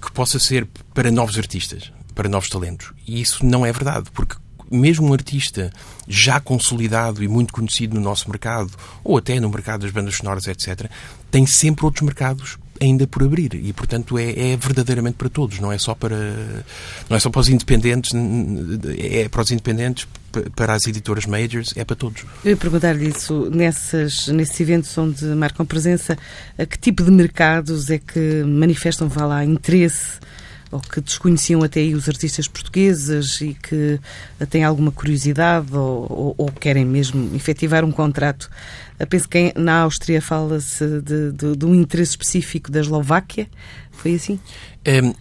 que 0.00 0.12
possa 0.12 0.38
ser 0.38 0.68
para 0.94 1.10
novos 1.10 1.36
artistas, 1.36 1.90
para 2.14 2.28
novos 2.28 2.48
talentos. 2.48 2.92
E 3.06 3.20
isso 3.20 3.44
não 3.44 3.64
é 3.64 3.72
verdade, 3.72 4.10
porque 4.12 4.36
mesmo 4.70 5.08
um 5.08 5.12
artista 5.12 5.72
já 6.06 6.40
consolidado 6.40 7.22
e 7.22 7.28
muito 7.28 7.52
conhecido 7.52 7.94
no 7.94 8.00
nosso 8.00 8.28
mercado, 8.28 8.70
ou 9.02 9.18
até 9.18 9.40
no 9.40 9.50
mercado 9.50 9.82
das 9.82 9.90
bandas 9.90 10.16
sonoras, 10.16 10.46
etc., 10.46 10.90
tem 11.30 11.46
sempre 11.46 11.84
outros 11.84 12.02
mercados 12.02 12.58
ainda 12.80 13.06
por 13.06 13.22
abrir 13.22 13.54
e 13.54 13.72
portanto 13.72 14.18
é, 14.18 14.52
é, 14.52 14.56
verdadeiramente 14.56 15.16
para 15.16 15.28
todos 15.28 15.60
não 15.60 15.70
é 15.70 15.76
só 15.76 15.94
para 15.94 16.16
não 17.08 17.16
é 17.16 17.20
só 17.20 17.28
para 17.28 17.40
os 17.40 17.48
independentes 17.48 18.12
é 18.98 19.28
para 19.28 19.42
os 19.42 19.50
independentes 19.50 20.08
para 20.56 20.72
as 20.72 20.86
editoras 20.86 21.26
majors 21.26 21.74
é 21.76 21.84
para 21.84 21.94
todos 21.94 22.24
eu 22.42 22.52
ia 22.52 22.56
perguntar-lhe 22.56 23.08
isso 23.08 23.50
nessas 23.50 24.28
nesses 24.28 24.58
eventos 24.58 24.96
onde 24.96 25.24
marcam 25.26 25.66
presença 25.66 26.16
a 26.56 26.64
que 26.64 26.78
tipo 26.78 27.04
de 27.04 27.10
mercados 27.10 27.90
é 27.90 27.98
que 27.98 28.42
manifestam 28.44 29.08
vá 29.08 29.26
lá 29.26 29.44
interesse 29.44 30.18
ou 30.70 30.80
que 30.80 31.00
desconheciam 31.00 31.62
até 31.62 31.80
aí 31.80 31.94
os 31.94 32.08
artistas 32.08 32.46
portugueses 32.46 33.40
e 33.40 33.54
que 33.54 33.98
têm 34.48 34.64
alguma 34.64 34.92
curiosidade 34.92 35.74
ou, 35.74 36.06
ou, 36.08 36.34
ou 36.38 36.52
querem 36.52 36.84
mesmo 36.84 37.34
efetivar 37.34 37.84
um 37.84 37.90
contrato. 37.90 38.48
Penso 39.08 39.28
que 39.28 39.52
na 39.56 39.80
Áustria 39.80 40.20
fala-se 40.20 41.00
de, 41.00 41.32
de, 41.32 41.56
de, 41.56 41.66
um 41.66 41.74
interesse 41.74 42.12
específico 42.12 42.70
da 42.70 42.80
Eslováquia. 42.80 43.48
Foi 44.00 44.14
assim? 44.14 44.40
Um, 44.88 45.12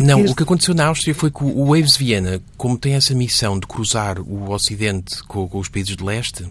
não, 0.00 0.20
este... 0.20 0.32
o 0.32 0.36
que 0.36 0.44
aconteceu 0.44 0.74
na 0.74 0.86
Áustria 0.86 1.12
foi 1.12 1.28
que 1.28 1.42
o 1.42 1.66
Waves 1.66 1.96
Viena, 1.96 2.40
como 2.56 2.78
tem 2.78 2.94
essa 2.94 3.12
missão 3.14 3.58
de 3.58 3.66
cruzar 3.66 4.20
o 4.20 4.50
Ocidente 4.52 5.22
com, 5.24 5.48
com, 5.48 5.58
os 5.58 5.68
países 5.68 5.96
de 5.96 6.04
leste, 6.04 6.46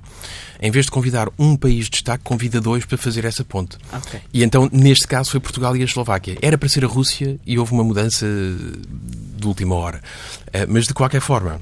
em 0.62 0.70
vez 0.70 0.86
de 0.86 0.91
convidar 0.91 1.29
um 1.39 1.56
país 1.56 1.86
de 1.86 1.91
destaque, 1.91 2.25
convida 2.25 2.60
dois 2.60 2.84
para 2.84 2.98
fazer 2.98 3.24
essa 3.24 3.44
ponte. 3.46 3.77
Okay. 3.94 4.20
E 4.34 4.44
então, 4.44 4.70
neste 4.72 5.08
caso, 5.08 5.32
foi 5.32 5.39
Portugal 5.39 5.77
e 5.77 5.82
a 5.82 5.86
Eslováquia. 5.86 6.38
Era 6.41 6.58
para 6.58 6.67
ser 6.67 6.84
a 6.84 6.88
Rússia 6.88 7.39
e 7.46 7.58
houve 7.58 7.72
uma 7.72 7.86
mudança 7.86 8.25
de 8.25 9.48
última 9.48 9.75
hora. 9.75 10.01
Uh, 10.48 10.67
mas, 10.67 10.88
de 10.88 10.94
qualquer 10.94 11.22
forma, 11.22 11.62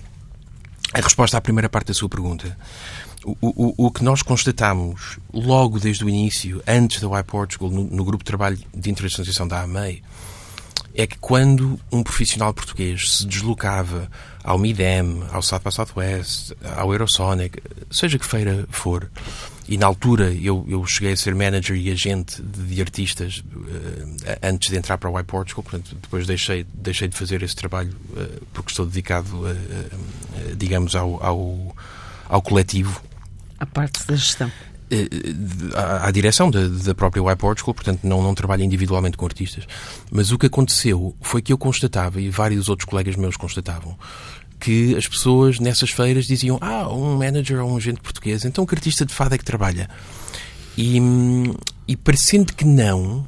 a 0.91 1.01
resposta 1.01 1.37
à 1.37 1.41
primeira 1.41 1.69
parte 1.69 1.89
da 1.89 1.93
sua 1.93 2.09
pergunta. 2.09 2.57
O, 3.25 3.35
o, 3.41 3.87
o, 3.87 3.91
que 3.91 4.03
nós 4.03 4.21
constatamos 4.21 5.17
logo 5.33 5.79
desde 5.79 6.05
o 6.05 6.09
início, 6.09 6.61
antes 6.67 7.01
da 7.01 7.07
Y 7.07 7.23
Portugal, 7.23 7.71
no, 7.71 7.83
no 7.83 8.05
grupo 8.05 8.23
de 8.23 8.27
trabalho 8.27 8.59
de 8.71 8.91
internacionalização 8.91 9.47
da 9.47 9.63
AMEI, 9.63 10.03
é 10.95 11.05
que 11.05 11.17
quando 11.17 11.79
um 11.91 12.01
profissional 12.01 12.53
português 12.53 13.17
se 13.17 13.27
deslocava 13.27 14.09
ao 14.43 14.57
MIDEM, 14.57 15.23
ao 15.31 15.41
South 15.41 15.59
by 15.59 15.71
Southwest, 15.71 16.53
ao 16.75 16.91
Eurosonic, 16.91 17.61
seja 17.91 18.17
que 18.17 18.25
feira 18.25 18.65
for, 18.69 19.09
e 19.67 19.77
na 19.77 19.87
altura 19.87 20.31
eu, 20.31 20.63
eu 20.69 20.85
cheguei 20.85 21.13
a 21.13 21.17
ser 21.17 21.35
manager 21.35 21.75
e 21.75 21.91
agente 21.91 22.41
de, 22.41 22.79
artistas 22.79 23.39
uh, 23.39 24.37
antes 24.41 24.69
de 24.69 24.77
entrar 24.77 24.97
para 24.97 25.09
o 25.09 25.19
iPortugal, 25.19 25.63
portanto 25.63 25.97
depois 26.01 26.25
deixei, 26.25 26.65
deixei 26.73 27.07
de 27.07 27.17
fazer 27.17 27.41
esse 27.43 27.55
trabalho 27.55 27.91
uh, 28.11 28.45
porque 28.53 28.71
estou 28.71 28.85
dedicado, 28.85 29.27
digamos, 30.55 30.95
ao, 30.95 31.21
ao, 31.21 31.75
ao 32.29 32.41
coletivo. 32.41 33.01
A 33.59 33.65
parte 33.65 34.05
da 34.05 34.15
gestão. 34.15 34.51
Eh, 34.91 35.07
à, 35.75 36.11
direção 36.11 36.51
da, 36.51 36.67
da 36.67 36.93
própria 36.93 37.19
Y 37.19 37.35
Portugal, 37.35 37.73
portanto 37.73 38.01
não, 38.03 38.21
não 38.21 38.35
trabalho 38.35 38.63
individualmente 38.63 39.17
com 39.17 39.25
artistas. 39.25 39.65
Mas 40.11 40.31
o 40.31 40.37
que 40.37 40.45
aconteceu 40.45 41.15
foi 41.21 41.41
que 41.41 41.51
eu 41.51 41.57
constatava, 41.57 42.21
e 42.21 42.29
vários 42.29 42.69
outros 42.69 42.87
colegas 42.87 43.15
meus 43.15 43.35
constatavam, 43.35 43.97
que 44.59 44.95
as 44.95 45.07
pessoas 45.07 45.59
nessas 45.59 45.89
feiras 45.89 46.25
diziam 46.25 46.57
ah, 46.61 46.87
um 46.89 47.17
manager 47.17 47.63
ou 47.63 47.71
um 47.71 47.77
agente 47.77 47.99
português, 47.99 48.45
então 48.45 48.65
que 48.65 48.75
artista 48.75 49.05
de 49.05 49.13
fado 49.13 49.33
é 49.33 49.37
que 49.37 49.45
trabalha? 49.45 49.89
E, 50.77 50.99
e 51.87 51.95
parecendo 51.95 52.53
que 52.53 52.65
não, 52.65 53.27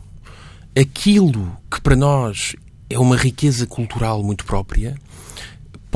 aquilo 0.80 1.58
que 1.72 1.82
para 1.82 1.96
nós 1.96 2.56
é 2.90 3.00
uma 3.00 3.18
riqueza 3.18 3.66
cultural 3.66 4.22
muito 4.22 4.46
própria, 4.46 4.96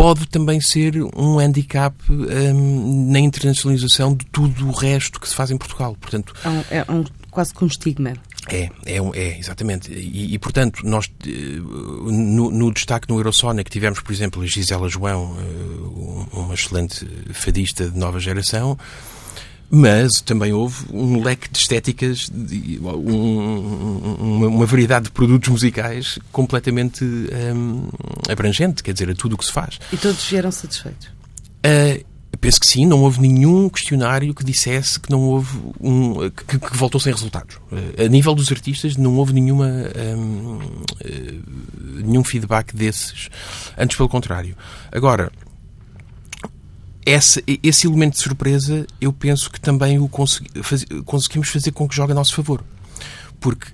pode 0.01 0.27
também 0.27 0.59
ser 0.59 0.95
um 1.15 1.37
handicap 1.37 1.95
um, 2.09 3.11
na 3.11 3.19
internacionalização 3.19 4.15
de 4.15 4.25
tudo 4.25 4.67
o 4.67 4.71
resto 4.71 5.19
que 5.19 5.29
se 5.29 5.35
faz 5.35 5.51
em 5.51 5.57
Portugal. 5.57 5.95
Portanto, 6.01 6.33
é, 6.43 6.49
um, 6.49 6.63
é 6.71 6.85
um, 6.89 7.05
quase 7.29 7.53
com 7.53 7.65
um 7.65 7.67
estigma. 7.67 8.13
É, 8.49 8.67
é, 8.83 8.97
é 8.97 9.37
exatamente. 9.37 9.93
E, 9.93 10.33
e, 10.33 10.39
portanto, 10.39 10.81
nós, 10.83 11.05
eh, 11.23 11.29
no, 11.29 12.49
no, 12.49 12.73
destaque 12.73 13.07
no 13.07 13.19
Eurosonic, 13.19 13.69
tivemos, 13.69 13.99
por 13.99 14.11
exemplo, 14.11 14.41
a 14.41 14.47
Gisela 14.47 14.89
João, 14.89 15.37
eh, 15.39 16.35
uma 16.35 16.55
excelente 16.55 17.05
fadista 17.31 17.87
de 17.87 17.95
nova 17.95 18.19
geração, 18.19 18.79
mas 19.71 20.19
também 20.19 20.51
houve 20.51 20.85
um 20.91 21.23
leque 21.23 21.49
de 21.49 21.57
estéticas, 21.57 22.29
um, 22.29 22.87
uma, 24.19 24.47
uma, 24.47 24.65
variedade 24.65 25.05
de 25.05 25.11
produtos 25.11 25.47
musicais 25.47 26.19
completamente 26.29 27.05
um, 27.05 27.87
abrangente, 28.29 28.83
quer 28.83 28.91
dizer, 28.91 29.09
a 29.09 29.15
tudo 29.15 29.35
o 29.35 29.37
que 29.37 29.45
se 29.45 29.51
faz. 29.51 29.79
E 29.93 29.95
todos 29.95 30.21
vieram 30.25 30.51
satisfeitos? 30.51 31.07
Uh, 31.65 32.03
penso 32.41 32.59
que 32.59 32.67
sim, 32.67 32.85
não 32.85 33.01
houve 33.01 33.21
nenhum 33.21 33.69
questionário 33.69 34.33
que 34.33 34.43
dissesse 34.43 34.99
que 34.99 35.09
não 35.09 35.21
houve 35.21 35.57
um 35.79 36.29
que, 36.29 36.59
que 36.59 36.75
voltou 36.75 36.99
sem 36.99 37.13
resultados. 37.13 37.55
Uh, 37.71 38.03
a 38.05 38.07
nível 38.09 38.35
dos 38.35 38.51
artistas 38.51 38.97
não 38.97 39.15
houve 39.15 39.31
nenhuma 39.31 39.67
um, 39.67 40.57
uh, 40.57 42.03
nenhum 42.03 42.25
feedback 42.25 42.75
desses, 42.75 43.29
antes 43.77 43.95
pelo 43.95 44.09
contrário. 44.09 44.53
Agora, 44.91 45.31
esse, 47.05 47.43
esse 47.63 47.87
elemento 47.87 48.13
de 48.13 48.19
surpresa, 48.19 48.85
eu 48.99 49.11
penso 49.11 49.49
que 49.49 49.59
também 49.59 49.99
o 49.99 50.07
consegui, 50.07 50.49
faz, 50.61 50.85
conseguimos 51.05 51.49
fazer 51.49 51.71
com 51.71 51.87
que 51.87 51.95
jogue 51.95 52.11
a 52.11 52.15
nosso 52.15 52.35
favor. 52.35 52.63
Porque 53.39 53.67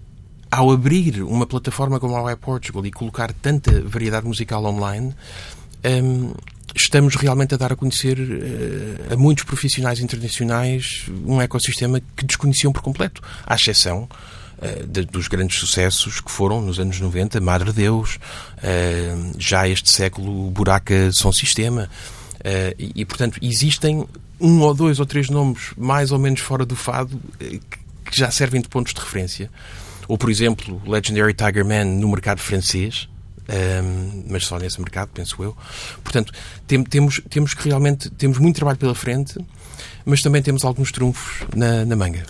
ao 0.50 0.72
abrir 0.72 1.22
uma 1.24 1.46
plataforma 1.46 2.00
como 2.00 2.16
a 2.16 2.32
iPortugal 2.32 2.86
e 2.86 2.92
colocar 2.92 3.34
tanta 3.34 3.82
variedade 3.82 4.26
musical 4.26 4.64
online, 4.64 5.14
um, 6.04 6.34
estamos 6.76 7.16
realmente 7.16 7.54
a 7.54 7.58
dar 7.58 7.74
a 7.74 7.76
conhecer 7.76 8.18
uh, 8.18 9.14
a 9.14 9.18
muitos 9.18 9.44
profissionais 9.44 10.00
internacionais 10.00 11.06
um 11.26 11.42
ecossistema 11.42 12.02
que 12.16 12.26
desconheciam 12.26 12.72
por 12.72 12.82
completo, 12.82 13.22
à 13.46 13.56
exceção 13.56 14.08
uh, 14.58 14.88
de, 14.88 15.06
dos 15.06 15.28
grandes 15.28 15.60
sucessos 15.60 16.22
que 16.22 16.32
foram 16.32 16.62
nos 16.62 16.80
anos 16.80 17.00
90, 17.00 17.42
Madre 17.42 17.74
Deus, 17.74 18.18
uh, 18.58 19.34
já 19.38 19.68
este 19.68 19.90
século 19.90 20.50
Buraca 20.52 21.12
Som 21.12 21.34
Sistema. 21.34 21.90
Uh, 22.48 22.74
e, 22.80 23.02
e, 23.02 23.06
portanto, 23.06 23.38
existem 23.42 24.08
um 24.40 24.62
ou 24.62 24.74
dois 24.74 25.02
ou 25.02 25.06
três 25.06 25.30
nomes 25.30 25.74
mais 25.76 26.14
ou 26.14 26.20
menos 26.20 26.40
fora 26.40 26.66
do 26.66 26.78
fado 26.78 27.20
eh, 27.42 27.60
que 28.06 28.18
já 28.18 28.32
servem 28.32 28.62
de 28.62 28.70
pontos 28.70 28.94
de 28.94 29.02
referência. 29.02 29.52
Ou, 30.08 30.18
por 30.18 30.30
exemplo, 30.30 30.82
Legendary 30.86 31.34
Tiger 31.34 31.66
Man 31.66 31.84
no 31.84 32.08
mercado 32.08 32.40
francês, 32.40 33.10
um, 33.50 33.54
ehm, 33.54 34.24
mas 34.30 34.46
só 34.46 34.58
nesse 34.58 34.80
mercado, 34.80 35.10
penso 35.14 35.44
eu. 35.44 35.58
Portanto, 36.02 36.32
tem, 36.66 36.82
temos, 36.84 37.22
temos 37.30 37.54
que 37.54 37.68
realmente 37.68 38.10
temos 38.12 38.38
muito 38.38 38.56
trabalho 38.56 38.78
pela 38.78 38.96
frente, 38.96 39.38
mas 40.06 40.22
também 40.22 40.42
temos 40.42 40.64
alguns 40.64 40.90
trunfos 40.94 41.46
na, 41.54 41.84
na 41.84 41.98
manga. 41.98 42.26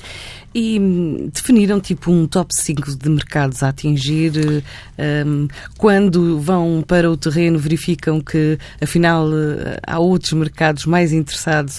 E 0.60 0.80
hum, 0.80 1.30
definiram 1.32 1.80
tipo 1.80 2.12
um 2.12 2.26
top 2.26 2.52
5 2.52 2.96
de 2.96 3.10
mercados 3.10 3.62
a 3.62 3.70
atingir. 3.70 4.64
Um, 4.98 5.48
quando 5.78 6.40
vão 6.40 6.84
para 6.86 7.12
o 7.12 7.16
terreno, 7.16 7.60
verificam 7.60 8.20
que 8.20 8.58
afinal 8.82 9.28
há 9.86 10.00
outros 10.00 10.34
mercados 10.34 10.88
mais 10.88 11.14
interessados 11.14 11.78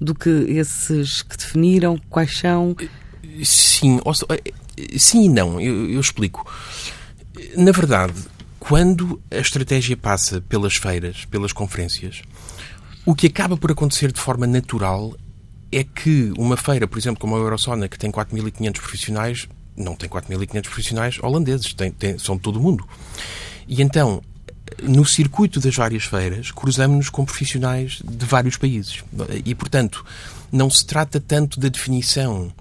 do 0.00 0.14
que 0.14 0.30
esses 0.30 1.20
que 1.20 1.36
definiram. 1.36 2.00
Quais 2.08 2.38
são? 2.38 2.74
Sim, 3.44 4.00
sim 4.96 5.24
e 5.26 5.28
não. 5.28 5.60
eu, 5.60 5.90
eu 5.90 6.00
explico. 6.00 6.50
Na 7.58 7.72
verdade, 7.72 8.14
quando 8.58 9.20
a 9.30 9.36
estratégia 9.36 9.98
passa 9.98 10.40
pelas 10.40 10.76
feiras, 10.76 11.26
pelas 11.26 11.52
conferências, 11.52 12.22
o 13.04 13.14
que 13.14 13.26
acaba 13.26 13.54
por 13.54 13.70
acontecer 13.70 14.10
de 14.12 14.20
forma 14.20 14.46
natural 14.46 15.14
é 15.72 15.82
que 15.82 16.32
uma 16.36 16.56
feira, 16.56 16.86
por 16.86 16.98
exemplo, 16.98 17.20
como 17.20 17.34
a 17.34 17.38
Eurosona, 17.38 17.88
que 17.88 17.98
tem 17.98 18.12
4.500 18.12 18.72
profissionais, 18.74 19.48
não 19.76 19.96
tem 19.96 20.08
4.500 20.08 20.62
profissionais 20.62 21.18
holandeses, 21.22 21.72
tem, 21.72 21.90
tem, 21.90 22.18
são 22.18 22.36
de 22.36 22.42
todo 22.42 22.58
o 22.58 22.62
mundo. 22.62 22.86
E 23.66 23.80
então, 23.82 24.22
no 24.82 25.04
circuito 25.04 25.60
das 25.60 25.74
várias 25.74 26.04
feiras, 26.04 26.50
cruzamos-nos 26.50 27.08
com 27.08 27.24
profissionais 27.24 28.02
de 28.04 28.26
vários 28.26 28.56
países. 28.56 29.02
E, 29.44 29.54
portanto, 29.54 30.04
não 30.50 30.68
se 30.68 30.84
trata 30.84 31.18
tanto 31.18 31.58
da 31.58 31.68
definição 31.68 32.52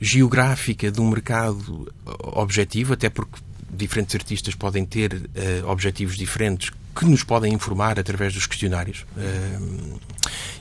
geográfica 0.00 0.90
de 0.90 1.00
um 1.00 1.08
mercado 1.08 1.92
objetivo, 2.34 2.94
até 2.94 3.08
porque 3.08 3.38
diferentes 3.70 4.14
artistas 4.14 4.54
podem 4.54 4.84
ter 4.86 5.14
uh, 5.14 5.68
objetivos 5.68 6.16
diferentes 6.16 6.70
que 6.94 7.04
nos 7.04 7.24
podem 7.24 7.52
informar 7.52 7.98
através 7.98 8.32
dos 8.32 8.46
questionários 8.46 9.04
uh, 9.16 10.00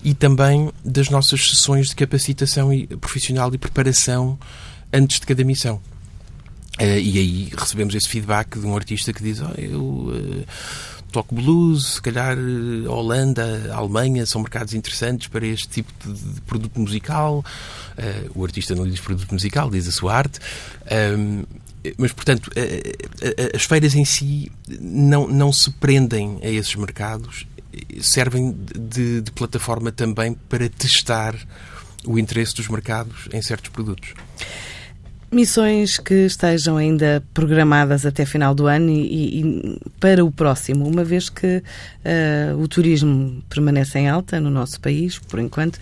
e 0.03 0.13
também 0.13 0.71
das 0.83 1.09
nossas 1.09 1.49
sessões 1.49 1.89
de 1.89 1.95
capacitação 1.95 2.69
profissional 2.99 3.53
e 3.53 3.57
preparação 3.57 4.37
antes 4.91 5.19
de 5.19 5.25
cada 5.25 5.43
missão. 5.43 5.81
Uh, 6.79 6.97
e 6.99 7.19
aí 7.19 7.51
recebemos 7.55 7.93
esse 7.95 8.09
feedback 8.09 8.59
de 8.59 8.65
um 8.65 8.75
artista 8.75 9.13
que 9.13 9.23
diz: 9.23 9.39
oh, 9.39 9.53
Eu 9.57 10.45
toco 11.11 11.35
blues, 11.35 11.93
se 11.93 12.01
calhar 12.01 12.35
a 12.35 12.91
Holanda, 12.91 13.71
Alemanha 13.71 14.25
são 14.25 14.41
mercados 14.41 14.73
interessantes 14.73 15.27
para 15.27 15.45
este 15.45 15.67
tipo 15.69 15.93
de, 16.03 16.33
de 16.33 16.41
produto 16.41 16.79
musical. 16.79 17.45
o 18.33 18.43
artista 18.43 18.73
não 18.73 18.89
diz 18.89 18.99
produto 18.99 19.31
musical, 19.31 19.69
diz 19.69 19.87
a 19.87 19.91
sua 19.91 20.15
arte. 20.15 20.39
Mas, 21.97 22.11
portanto, 22.11 22.49
as 23.53 23.63
feiras 23.65 23.93
em 23.93 24.05
si 24.05 24.51
não, 24.79 25.27
não 25.27 25.53
se 25.53 25.69
prendem 25.69 26.39
a 26.41 26.49
esses 26.49 26.73
mercados, 26.73 27.45
servem 28.01 28.55
de, 28.75 29.21
de 29.21 29.31
plataforma 29.31 29.91
também 29.91 30.33
para 30.49 30.67
testar 30.69 31.35
o 32.05 32.19
interesse 32.19 32.55
dos 32.55 32.67
mercados 32.67 33.27
em 33.33 33.41
certos 33.41 33.69
produtos. 33.69 34.13
Missões 35.31 35.97
que 35.97 36.13
estejam 36.25 36.77
ainda 36.77 37.23
programadas 37.33 38.05
até 38.05 38.23
final 38.23 38.53
do 38.53 38.67
ano 38.67 38.91
e, 38.91 39.39
e 39.39 39.79
para 39.99 40.23
o 40.23 40.31
próximo, 40.31 40.87
uma 40.87 41.03
vez 41.03 41.27
que 41.27 41.57
uh, 41.57 42.61
o 42.61 42.67
turismo 42.67 43.43
permanece 43.49 43.97
em 43.97 44.07
alta 44.07 44.39
no 44.39 44.51
nosso 44.51 44.79
país, 44.79 45.17
por 45.17 45.39
enquanto, 45.39 45.79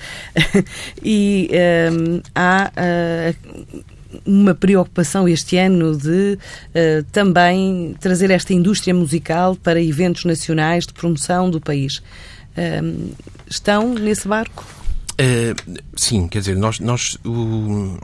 e 1.03 1.49
uh, 1.51 2.21
há 2.33 2.71
uh, 2.71 3.83
uma 4.25 4.53
preocupação 4.53 5.27
este 5.27 5.57
ano 5.57 5.95
de 5.95 6.37
uh, 6.37 7.03
também 7.11 7.95
trazer 7.99 8.31
esta 8.31 8.53
indústria 8.53 8.93
musical 8.93 9.55
para 9.55 9.81
eventos 9.81 10.25
nacionais 10.25 10.85
de 10.85 10.93
promoção 10.93 11.49
do 11.49 11.59
país. 11.59 11.97
Uh, 11.97 13.15
estão 13.49 13.93
nesse 13.93 14.27
barco? 14.27 14.65
Uh, 15.13 15.81
sim, 15.95 16.27
quer 16.27 16.39
dizer, 16.39 16.55
nós, 16.55 16.79
nós 16.79 17.17
o, 17.25 17.97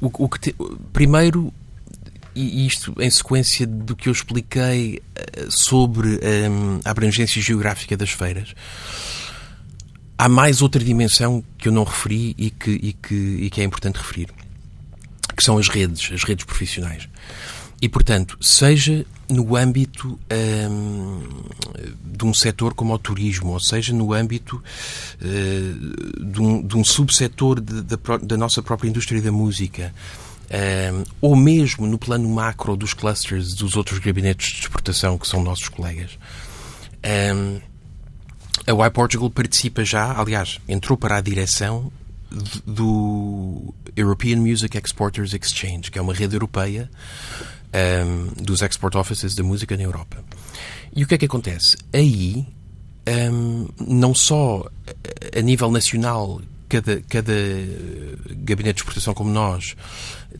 o, 0.00 0.24
o 0.24 0.28
que 0.28 0.40
te, 0.40 0.56
primeiro 0.92 1.52
e 2.34 2.66
isto 2.66 2.92
em 2.98 3.08
sequência 3.08 3.64
do 3.64 3.94
que 3.94 4.08
eu 4.08 4.12
expliquei 4.12 5.00
sobre 5.48 6.18
um, 6.50 6.80
a 6.84 6.90
abrangência 6.90 7.40
geográfica 7.40 7.96
das 7.96 8.10
feiras 8.10 8.54
há 10.18 10.28
mais 10.28 10.62
outra 10.62 10.82
dimensão 10.82 11.42
que 11.58 11.68
eu 11.68 11.72
não 11.72 11.84
referi 11.84 12.34
e 12.38 12.50
que, 12.50 12.70
e 12.70 12.92
que, 12.92 13.14
e 13.14 13.50
que 13.50 13.60
é 13.60 13.64
importante 13.64 13.96
referir, 13.96 14.28
que 15.36 15.42
são 15.42 15.58
as 15.58 15.68
redes, 15.68 16.10
as 16.12 16.22
redes 16.24 16.44
profissionais. 16.44 17.08
E, 17.80 17.88
portanto, 17.88 18.38
seja 18.40 19.04
no 19.28 19.56
âmbito 19.56 20.18
hum, 20.70 21.22
de 22.04 22.24
um 22.24 22.32
setor 22.32 22.72
como 22.72 22.94
o 22.94 22.98
turismo, 22.98 23.52
ou 23.52 23.60
seja 23.60 23.92
no 23.92 24.12
âmbito 24.12 24.62
uh, 25.20 26.24
de, 26.24 26.40
um, 26.40 26.66
um 26.76 26.84
subsetor 26.84 27.60
da 27.60 28.36
nossa 28.36 28.62
própria 28.62 28.88
indústria 28.88 29.20
da 29.20 29.32
música, 29.32 29.92
um, 30.50 31.04
ou 31.20 31.36
mesmo 31.36 31.86
no 31.86 31.98
plano 31.98 32.28
macro 32.28 32.76
dos 32.76 32.94
clusters 32.94 33.54
dos 33.54 33.76
outros 33.76 33.98
gabinetes 33.98 34.52
de 34.52 34.60
exportação 34.60 35.18
que 35.18 35.26
são 35.26 35.42
nossos 35.42 35.68
colegas. 35.68 36.18
Um, 37.34 37.60
a 38.66 38.72
Y 38.72 38.90
Portugal 38.90 39.30
participa 39.30 39.84
já, 39.84 40.12
aliás, 40.18 40.60
entrou 40.68 40.96
para 40.96 41.16
a 41.16 41.20
direção 41.20 41.92
do 42.66 43.74
European 43.96 44.38
Music 44.38 44.76
Exporters 44.76 45.34
Exchange, 45.34 45.90
que 45.90 45.98
é 45.98 46.02
uma 46.02 46.14
rede 46.14 46.34
europeia 46.34 46.90
um, 47.74 48.42
dos 48.42 48.62
export 48.62 48.96
offices 48.96 49.34
da 49.34 49.42
música 49.42 49.76
na 49.76 49.82
Europa. 49.82 50.24
E 50.94 51.04
o 51.04 51.06
que 51.06 51.14
é 51.14 51.18
que 51.18 51.26
acontece? 51.26 51.76
Aí, 51.92 52.46
um, 53.32 53.68
não 53.80 54.14
só 54.14 54.68
a 55.36 55.40
nível 55.40 55.70
nacional 55.70 56.40
cada, 56.74 57.00
cada 57.08 57.32
gabinete 58.30 58.76
de 58.76 58.80
exportação 58.80 59.14
como 59.14 59.30
nós 59.30 59.76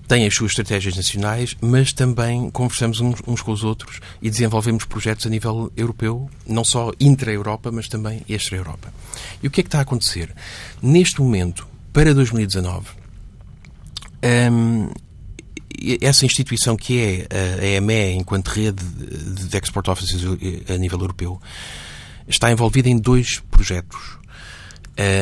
tem 0.09 0.27
as 0.27 0.35
suas 0.35 0.51
estratégias 0.51 0.97
nacionais, 0.97 1.57
mas 1.61 1.93
também 1.93 2.51
conversamos 2.51 3.01
uns, 3.01 3.21
uns 3.27 3.41
com 3.41 3.53
os 3.53 3.63
outros 3.63 4.01
e 4.21 4.29
desenvolvemos 4.29 4.85
projetos 4.85 5.27
a 5.27 5.31
nível 5.31 5.71
europeu, 5.77 6.29
não 6.45 6.65
só 6.65 6.91
intra-Europa, 6.99 7.71
mas 7.71 7.87
também 7.87 8.23
extra-Europa. 8.29 8.93
E 9.43 9.47
o 9.47 9.51
que 9.51 9.61
é 9.61 9.63
que 9.63 9.69
está 9.69 9.79
a 9.79 9.83
acontecer? 9.83 10.35
Neste 10.83 11.21
momento, 11.21 11.69
para 11.93 12.13
2019, 12.13 12.87
hum, 14.51 14.91
essa 16.01 16.27
instituição 16.27 16.77
que 16.77 16.99
é 16.99 17.29
a 17.61 17.67
EME, 17.77 18.17
enquanto 18.17 18.49
rede 18.49 18.83
de 18.83 19.57
export 19.57 19.89
offices 19.89 20.21
a 20.69 20.77
nível 20.77 20.99
europeu, 20.99 21.41
está 22.27 22.51
envolvida 22.51 22.89
em 22.89 22.99
dois 22.99 23.41
projetos. 23.51 24.19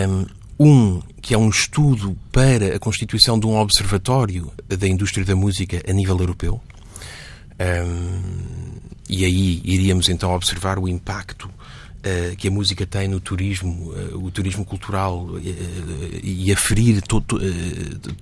Hum, 0.08 0.26
um 0.64 1.00
que 1.20 1.34
é 1.34 1.38
um 1.38 1.48
estudo 1.48 2.16
para 2.30 2.76
a 2.76 2.78
constituição 2.78 3.38
de 3.38 3.46
um 3.46 3.56
observatório 3.56 4.52
da 4.66 4.88
indústria 4.88 5.24
da 5.24 5.36
música 5.36 5.80
a 5.88 5.92
nível 5.92 6.18
europeu. 6.18 6.60
Um, 7.60 8.72
e 9.08 9.24
aí 9.24 9.60
iríamos 9.64 10.08
então 10.08 10.34
observar 10.34 10.78
o 10.78 10.88
impacto 10.88 11.46
uh, 11.46 12.36
que 12.36 12.48
a 12.48 12.50
música 12.50 12.84
tem 12.84 13.06
no 13.06 13.20
turismo, 13.20 13.92
uh, 13.92 14.24
o 14.24 14.30
turismo 14.30 14.64
cultural, 14.64 15.26
uh, 15.26 15.40
e 16.22 16.50
aferir 16.52 17.02
todo, 17.02 17.40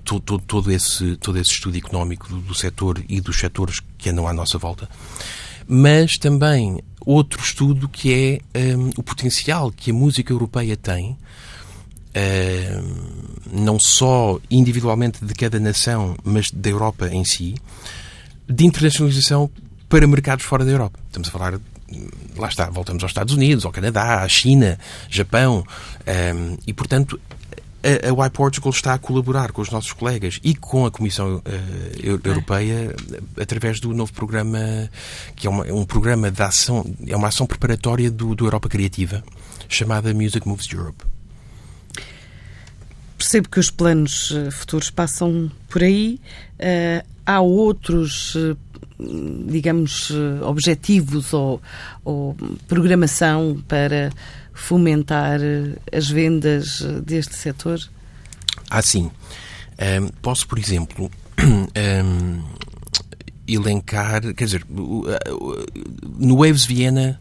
todo, 0.05 0.39
todo, 0.41 0.71
esse, 0.71 1.17
todo 1.17 1.39
esse 1.39 1.53
estudo 1.53 1.79
económico 1.79 2.29
do, 2.29 2.41
do 2.41 2.55
setor 2.55 3.03
e 3.09 3.21
dos 3.21 3.39
setores 3.39 3.81
que 3.97 4.11
andam 4.11 4.29
à 4.29 4.33
nossa 4.33 4.59
volta. 4.59 4.89
Mas 5.67 6.19
também 6.19 6.83
outro 7.01 7.41
estudo 7.41 7.89
que 7.89 8.43
é 8.53 8.77
um, 8.77 8.91
o 8.97 9.03
potencial 9.03 9.71
que 9.71 9.91
a 9.91 9.95
música 9.95 10.33
europeia 10.33 10.77
tem 10.77 11.13
Uh, 11.13 11.50
não 13.53 13.79
só 13.79 14.39
individualmente 14.51 15.25
de 15.25 15.35
cada 15.35 15.59
nação, 15.59 16.17
mas 16.25 16.51
da 16.51 16.71
Europa 16.71 17.09
em 17.09 17.25
si, 17.25 17.55
de 18.49 18.67
internacionalização 18.67 19.51
para 19.89 20.07
mercados 20.07 20.45
fora 20.45 20.65
da 20.65 20.71
Europa. 20.71 20.99
Estamos 21.07 21.29
a 21.29 21.33
falar, 21.33 21.61
lá 22.37 22.49
está, 22.49 22.71
voltamos 22.71 23.03
aos 23.03 23.11
Estados 23.11 23.35
Unidos, 23.35 23.65
ao 23.65 23.73
Canadá, 23.73 24.23
à 24.23 24.29
China, 24.29 24.79
Japão, 25.09 25.65
um, 26.07 26.57
e 26.67 26.73
portanto 26.73 27.21
a, 27.83 28.09
a 28.09 28.27
Y 28.27 28.31
Portugal 28.31 28.71
está 28.71 28.95
a 28.95 28.99
colaborar 28.99 29.53
com 29.53 29.63
os 29.63 29.71
nossos 29.71 29.93
colegas 29.93 30.39
e 30.45 30.55
com 30.55 30.85
a 30.87 30.91
Comissão 30.91 31.37
uh, 31.37 31.43
Europeia 32.03 32.95
através 33.41 33.81
do 33.81 33.95
novo 33.95 34.13
programa, 34.13 34.59
que 35.35 35.47
é 35.47 35.51
uma, 35.51 35.65
um 35.73 35.85
programa 35.85 36.31
de 36.31 36.43
ação, 36.43 36.85
é 37.07 37.17
uma 37.17 37.29
ação 37.29 37.47
preparatória 37.47 38.11
do, 38.11 38.35
do 38.35 38.45
Europa 38.47 38.69
Criativa, 38.69 39.25
chamada 39.69 40.13
Music 40.13 40.47
Moves 40.47 40.71
Europe 40.71 41.05
percebo 43.31 43.49
que 43.49 43.61
os 43.61 43.71
planos 43.71 44.33
eh, 44.35 44.51
futuros 44.51 44.91
passam 44.91 45.49
por 45.69 45.85
aí. 45.85 46.21
Uh, 46.59 47.07
há 47.25 47.41
outros, 47.41 48.35
uh, 48.35 48.59
digamos, 49.47 50.11
objetivos 50.43 51.33
ou, 51.33 51.63
ou, 52.05 52.37
programação 52.67 53.63
para 53.69 54.11
fomentar 54.53 55.39
as 55.93 56.11
vendas 56.11 56.83
deste 57.07 57.37
setor? 57.37 57.81
Ah, 58.69 58.83
sim. 58.83 59.13
Um, 59.79 60.09
posso, 60.21 60.49
por 60.49 60.59
exemplo, 60.59 61.09
um, 61.41 62.43
elencar, 63.47 64.23
quer 64.35 64.45
dizer, 64.45 64.67
no 64.69 66.37
Waves 66.37 66.65
Viena 66.65 67.21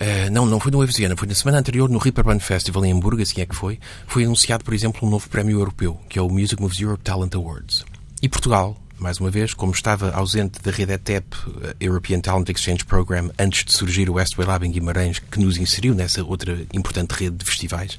Uh, 0.00 0.30
não, 0.32 0.46
não 0.46 0.58
foi 0.58 0.72
no 0.72 0.84
Viena, 0.86 1.14
foi 1.14 1.28
na 1.28 1.34
semana 1.34 1.58
anterior 1.58 1.86
no 1.90 1.98
Reeperbahn 1.98 2.38
Festival 2.40 2.86
em 2.86 2.92
Hamburgo, 2.92 3.20
assim 3.20 3.42
é 3.42 3.46
que 3.46 3.54
foi. 3.54 3.78
Foi 4.06 4.24
anunciado, 4.24 4.64
por 4.64 4.72
exemplo, 4.72 5.06
um 5.06 5.10
novo 5.10 5.28
prémio 5.28 5.58
europeu, 5.58 6.00
que 6.08 6.18
é 6.18 6.22
o 6.22 6.28
Music 6.30 6.60
Moves 6.60 6.80
Europe 6.80 7.04
Talent 7.04 7.34
Awards. 7.34 7.84
E 8.22 8.28
Portugal, 8.28 8.80
mais 8.98 9.20
uma 9.20 9.30
vez, 9.30 9.52
como 9.52 9.72
estava 9.72 10.10
ausente 10.12 10.58
da 10.62 10.70
rede 10.70 10.94
ETEP, 10.94 11.36
eh, 11.62 11.76
European 11.80 12.18
Talent 12.20 12.48
Exchange 12.48 12.86
Program, 12.86 13.30
antes 13.38 13.62
de 13.62 13.72
surgir 13.74 14.08
o 14.08 14.14
Westway 14.14 14.46
Lab 14.46 14.66
em 14.66 14.70
Guimarães, 14.70 15.18
que 15.18 15.38
nos 15.38 15.58
inseriu 15.58 15.94
nessa 15.94 16.24
outra 16.24 16.58
importante 16.72 17.10
rede 17.12 17.36
de 17.36 17.44
festivais, 17.44 17.98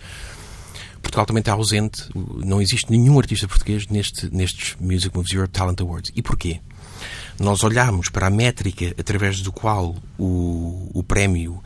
Portugal 1.03 1.25
também 1.27 1.41
está 1.41 1.53
ausente, 1.53 2.09
não 2.15 2.59
existe 2.61 2.91
nenhum 2.91 3.19
artista 3.19 3.47
português 3.47 3.87
neste, 3.87 4.33
nestes 4.33 4.75
Music 4.79 5.15
Moves 5.15 5.33
Europe 5.33 5.53
Talent 5.53 5.79
Awards. 5.81 6.11
E 6.15 6.21
porquê? 6.21 6.61
Nós 7.39 7.63
olhamos 7.63 8.09
para 8.09 8.27
a 8.27 8.29
métrica 8.29 8.93
através 8.99 9.41
do 9.41 9.51
qual 9.51 9.95
o, 10.17 10.89
o 10.93 11.03
prémio 11.03 11.61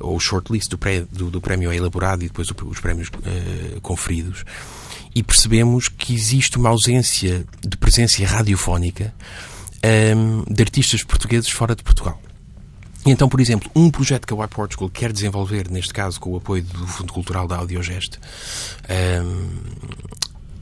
ou 0.00 0.18
shortlist 0.18 0.68
do, 0.70 0.78
pré, 0.78 1.04
do, 1.10 1.30
do, 1.30 1.40
prémio 1.40 1.70
é 1.70 1.76
elaborado 1.76 2.24
e 2.24 2.28
depois 2.28 2.48
os 2.50 2.80
prémios 2.80 3.08
uh, 3.08 3.80
conferidos 3.80 4.44
e 5.14 5.22
percebemos 5.22 5.88
que 5.88 6.12
existe 6.12 6.58
uma 6.58 6.70
ausência 6.70 7.44
de 7.62 7.76
presença 7.76 8.24
radiofónica 8.24 9.14
um, 10.16 10.44
de 10.52 10.62
artistas 10.62 11.02
portugueses 11.02 11.48
fora 11.48 11.76
de 11.76 11.82
Portugal. 11.82 12.20
E 13.06 13.10
então, 13.10 13.28
por 13.28 13.38
exemplo, 13.38 13.70
um 13.76 13.90
projeto 13.90 14.26
que 14.26 14.32
a 14.32 14.36
White 14.36 14.54
Portugal 14.54 14.88
quer 14.88 15.12
desenvolver, 15.12 15.70
neste 15.70 15.92
caso 15.92 16.18
com 16.18 16.30
o 16.30 16.36
apoio 16.36 16.62
do 16.62 16.86
Fundo 16.86 17.12
Cultural 17.12 17.46
da 17.46 17.58
Audiogest, 17.58 18.18
um, 19.22 19.48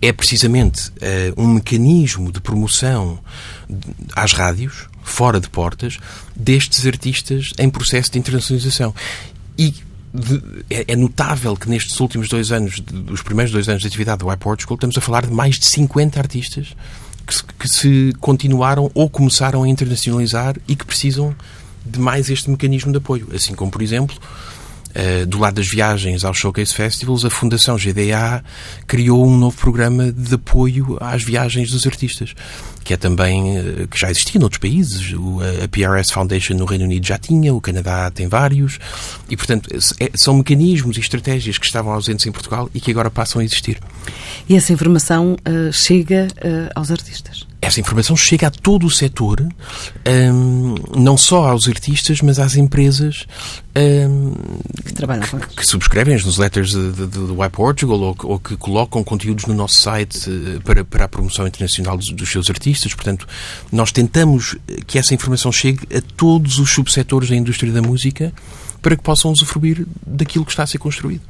é 0.01 0.13
precisamente 0.13 0.89
uh, 0.89 1.41
um 1.41 1.47
mecanismo 1.55 2.33
de 2.33 2.41
promoção 2.41 3.21
às 4.17 4.33
rádios, 4.33 4.89
fora 5.03 5.41
de 5.41 5.49
portas, 5.49 5.99
destes 6.35 6.87
artistas 6.87 7.53
em 7.59 7.69
processo 7.69 8.11
de 8.11 8.19
internacionalização. 8.19 8.95
E 9.59 9.75
de, 10.15 10.43
é, 10.69 10.93
é, 10.93 10.97
notável 10.97 11.57
que 11.57 11.69
nestes 11.69 11.99
últimos 11.99 12.29
dois 12.29 12.53
anos, 12.53 12.81
dos 12.81 13.23
primeiros 13.23 13.53
dois 13.53 13.69
anos 13.69 13.83
de 13.83 13.89
atividade 13.89 14.19
do 14.19 14.33
iPortugal, 14.33 14.75
estamos 14.75 14.97
a 14.99 15.01
falar 15.01 15.27
de 15.27 15.33
mais 15.33 15.59
de 15.59 15.67
50 15.67 16.19
artistas 16.19 16.77
que 17.27 17.35
se, 17.35 17.45
que 17.45 17.69
se 17.69 18.13
continuaram 18.21 18.91
ou 18.95 19.09
começaram 19.09 19.63
a 19.63 19.69
internacionalizar 19.69 20.57
e 20.69 20.77
que 20.77 20.85
precisam 20.85 21.35
de 21.85 21.99
mais 21.99 22.31
este 22.31 22.51
mecanismo 22.51 22.93
de 22.93 22.99
apoio. 22.99 23.29
Assim 23.35 23.55
como, 23.55 23.71
por 23.71 23.83
exemplo, 23.83 24.17
Uh, 24.95 25.25
do 25.27 25.39
lado 25.39 25.55
das 25.55 25.69
viagens 25.69 26.25
aos 26.25 26.37
Showcase 26.37 26.75
Festivals, 26.75 27.25
a 27.25 27.31
Fundação 27.31 27.77
GDA 27.77 28.45
criou 28.87 29.27
um 29.27 29.37
novo 29.37 29.57
programa 29.57 30.13
de 30.13 30.35
apoio 30.35 30.99
às 31.01 31.23
viagens 31.23 31.71
dos 31.71 31.87
artistas, 31.87 32.35
que 32.85 32.93
é 32.93 32.97
também, 32.99 33.59
uh, 33.59 33.89
que 33.89 33.99
já 33.99 34.11
existia 34.11 34.39
noutros 34.39 34.59
países. 34.59 35.13
O, 35.15 35.41
a 35.65 35.69
PRS 35.69 36.11
Foundation 36.11 36.55
no 36.55 36.67
Reino 36.67 36.85
Unido 36.85 37.07
já 37.07 37.17
tinha, 37.17 37.55
o 37.55 37.61
Canadá 37.61 38.11
tem 38.11 38.29
vários, 38.29 38.79
e 39.31 39.37
portanto 39.37 39.71
é, 39.99 40.11
são 40.15 40.35
mecanismos 40.35 40.97
e 40.99 41.01
estratégias 41.01 41.57
que 41.57 41.65
estavam 41.65 41.93
ausentes 41.93 42.27
em 42.27 42.33
Portugal 42.33 42.69
e 42.75 42.81
que 42.81 42.91
agora 42.91 43.11
passam 43.11 43.41
a 43.41 43.45
existir. 43.45 43.79
E 44.49 44.57
essa 44.57 44.73
informação 44.73 45.37
uh, 45.49 45.73
chega 45.73 46.29
aos 46.75 46.91
artistas? 46.91 47.47
essa 47.63 47.79
informação 47.79 48.17
chega 48.17 48.49
a 48.49 48.51
todo 48.51 48.85
o 48.87 48.91
setor, 48.91 49.41
um, 49.41 50.75
não 50.97 51.17
só 51.17 51.49
aos 51.49 51.69
artistas, 51.69 52.21
mas 52.21 52.41
às 52.41 52.57
empresas 52.57 53.25
um, 53.77 54.35
que 55.57 55.67
subscrevem 55.67 56.15
as 56.15 56.25
newsletters 56.25 56.73
do 56.73 57.41
Why 57.41 57.49
Portugal 57.51 58.01
ou, 58.01 58.17
ou, 58.23 58.39
que 58.39 58.57
colocam 58.57 59.03
conteúdos 59.03 59.47
no 59.47 59.55
nosso 59.55 59.81
site 59.81 60.31
uh, 60.31 60.61
para, 60.63 60.85
para 60.85 61.05
a 61.05 61.09
promoção 61.09 61.47
internacional 61.47 61.97
dos, 61.97 62.11
dos, 62.11 62.31
seus 62.31 62.49
artistas. 62.49 62.95
Portanto, 62.95 63.27
nós 63.71 63.93
tentamos 63.93 64.57
que 64.87 64.99
essa 64.99 65.15
informação 65.15 65.51
chegue 65.53 65.87
a 65.97 66.01
todos 66.17 66.59
os 66.59 66.71
subsetores 66.71 67.29
da 67.29 67.37
indústria 67.37 67.73
da 67.73 67.83
música 67.83 68.33
para 68.81 68.97
que 68.97 69.03
possam 69.03 69.31
usufruir 69.31 69.87
daquilo 70.07 70.45
que 70.45 70.51
está 70.51 70.65
a 70.65 70.67
ser 70.67 70.79
construído. 70.79 71.23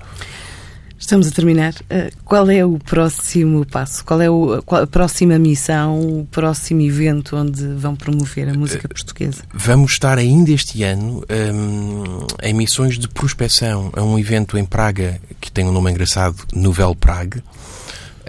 Estamos 1.02 1.26
a 1.26 1.32
terminar. 1.32 1.74
Uh, 1.74 2.16
qual 2.24 2.48
é 2.48 2.64
o 2.64 2.78
próximo 2.78 3.66
passo? 3.66 4.04
Qual 4.04 4.22
é 4.22 4.30
o, 4.30 4.62
qual, 4.62 4.84
a 4.84 4.86
próxima 4.86 5.36
missão, 5.36 6.20
o 6.20 6.28
próximo 6.30 6.80
evento 6.80 7.36
onde 7.36 7.66
vão 7.74 7.96
promover 7.96 8.48
a 8.48 8.54
música 8.54 8.88
portuguesa? 8.88 9.42
Vamos 9.52 9.92
estar 9.92 10.16
ainda 10.16 10.52
este 10.52 10.84
ano 10.84 11.24
um, 11.28 12.24
em 12.40 12.54
missões 12.54 13.00
de 13.00 13.08
prospecção 13.08 13.90
a 13.96 14.02
um 14.02 14.16
evento 14.16 14.56
em 14.56 14.64
Praga 14.64 15.20
que 15.40 15.50
tem 15.50 15.66
um 15.66 15.72
nome 15.72 15.90
engraçado, 15.90 16.36
Nouvelle 16.54 16.94
Prague. 16.94 17.42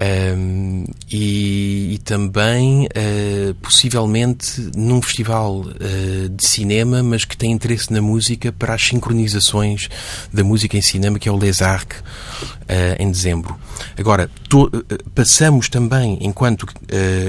Um, 0.01 0.85
e, 1.11 1.93
e, 1.93 1.97
também 1.99 2.87
uh, 2.87 3.53
possivelmente 3.61 4.71
num 4.75 4.99
festival 5.01 5.59
uh, 5.59 6.29
de 6.29 6.47
cinema, 6.47 7.03
mas 7.03 7.25
que 7.25 7.37
tem 7.37 7.51
interesse 7.51 7.93
na 7.93 8.01
música 8.01 8.51
para 8.51 8.73
as 8.73 8.81
sincronizações 8.81 9.89
da 10.33 10.43
música 10.43 10.75
em 10.75 10.81
cinema, 10.81 11.19
que 11.19 11.29
é 11.29 11.31
o 11.31 11.37
Les 11.37 11.61
Arcs, 11.61 11.99
uh, 11.99 12.03
em 12.97 13.11
dezembro. 13.11 13.55
Agora, 13.95 14.29
to, 14.49 14.69
passamos 15.13 15.69
também, 15.69 16.17
enquanto 16.21 16.65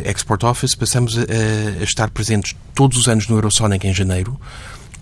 Export 0.04 0.42
Office, 0.44 0.74
passamos 0.74 1.18
a, 1.18 1.22
a 1.80 1.84
estar 1.84 2.10
presentes 2.10 2.56
todos 2.74 2.96
os 2.96 3.08
anos 3.08 3.28
no 3.28 3.36
Eurosonic 3.36 3.86
em 3.86 3.92
janeiro, 3.92 4.40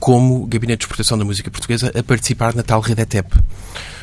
como 0.03 0.47
Gabinete 0.49 0.81
de 0.81 0.85
Exportação 0.87 1.17
da 1.17 1.25
Música 1.25 1.49
Portuguesa, 1.49 1.93
a 1.97 2.03
participar 2.03 2.57
na 2.57 2.65
tal 2.65 2.81
rede 2.81 3.03
ETEP. 3.03 3.38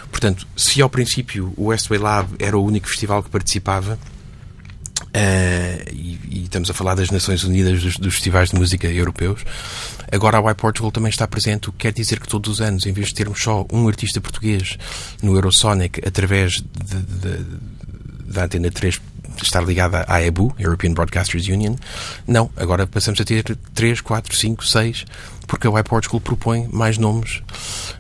Portanto, 0.10 0.48
se 0.56 0.82
ao 0.82 0.90
princípio 0.90 1.54
o 1.58 1.66
Westway 1.66 2.00
Lab 2.00 2.30
era 2.40 2.58
o 2.58 2.64
único 2.64 2.88
festival 2.88 3.22
que 3.22 3.30
participava, 3.30 4.00
uh, 5.02 5.90
e, 5.92 6.18
e, 6.30 6.44
estamos 6.44 6.70
a 6.70 6.74
falar 6.74 6.96
das 6.96 7.12
Nações 7.12 7.44
Unidas 7.44 7.84
dos, 7.84 7.98
dos, 7.98 8.14
festivais 8.14 8.52
de 8.52 8.56
música 8.56 8.88
europeus, 8.88 9.44
agora 10.10 10.38
a 10.38 10.42
Y 10.42 10.56
Portugal 10.56 10.90
também 10.90 11.10
está 11.10 11.28
presente, 11.28 11.68
o 11.68 11.74
que 11.74 11.80
quer 11.80 11.92
dizer 11.92 12.22
que 12.22 12.30
todos 12.30 12.50
os 12.50 12.62
anos, 12.62 12.86
em 12.86 12.94
vez 12.94 13.08
de 13.08 13.16
termos 13.16 13.44
só 13.44 13.68
um 13.70 13.86
artista 13.86 14.22
português 14.22 14.78
no 15.22 15.36
Eurosonic 15.36 16.00
através 16.08 16.54
de, 16.54 16.96
de, 16.96 17.46
da 18.30 18.46
Antena 18.46 18.72
3 18.72 19.00
estar 19.42 19.62
ligada 19.62 20.06
à 20.08 20.22
EBU, 20.22 20.54
European 20.60 20.94
Broadcasters 20.94 21.48
Union. 21.48 21.76
Não, 22.28 22.50
agora 22.58 22.86
passamos 22.86 23.22
a 23.22 23.24
ter 23.24 23.44
3, 23.74 24.02
4, 24.02 24.36
5, 24.36 24.65
6, 24.65 25.06
porque 25.48 25.68
a 25.68 25.72
Y 25.72 25.84
Portugal 25.84 26.20
propõe 26.20 26.68
mais 26.72 26.98
nomes 26.98 27.42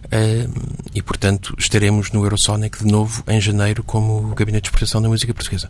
Uh, 0.09 0.51
e, 0.95 1.03
portanto, 1.03 1.55
estaremos 1.59 2.11
no 2.11 2.23
Eurosonic 2.23 2.83
de 2.83 2.91
novo 2.91 3.23
em 3.27 3.39
janeiro 3.39 3.83
como 3.83 4.33
Gabinete 4.33 4.63
de 4.63 4.67
Exportação 4.69 4.99
da 5.03 5.07
Música 5.07 5.31
Portuguesa. 5.35 5.69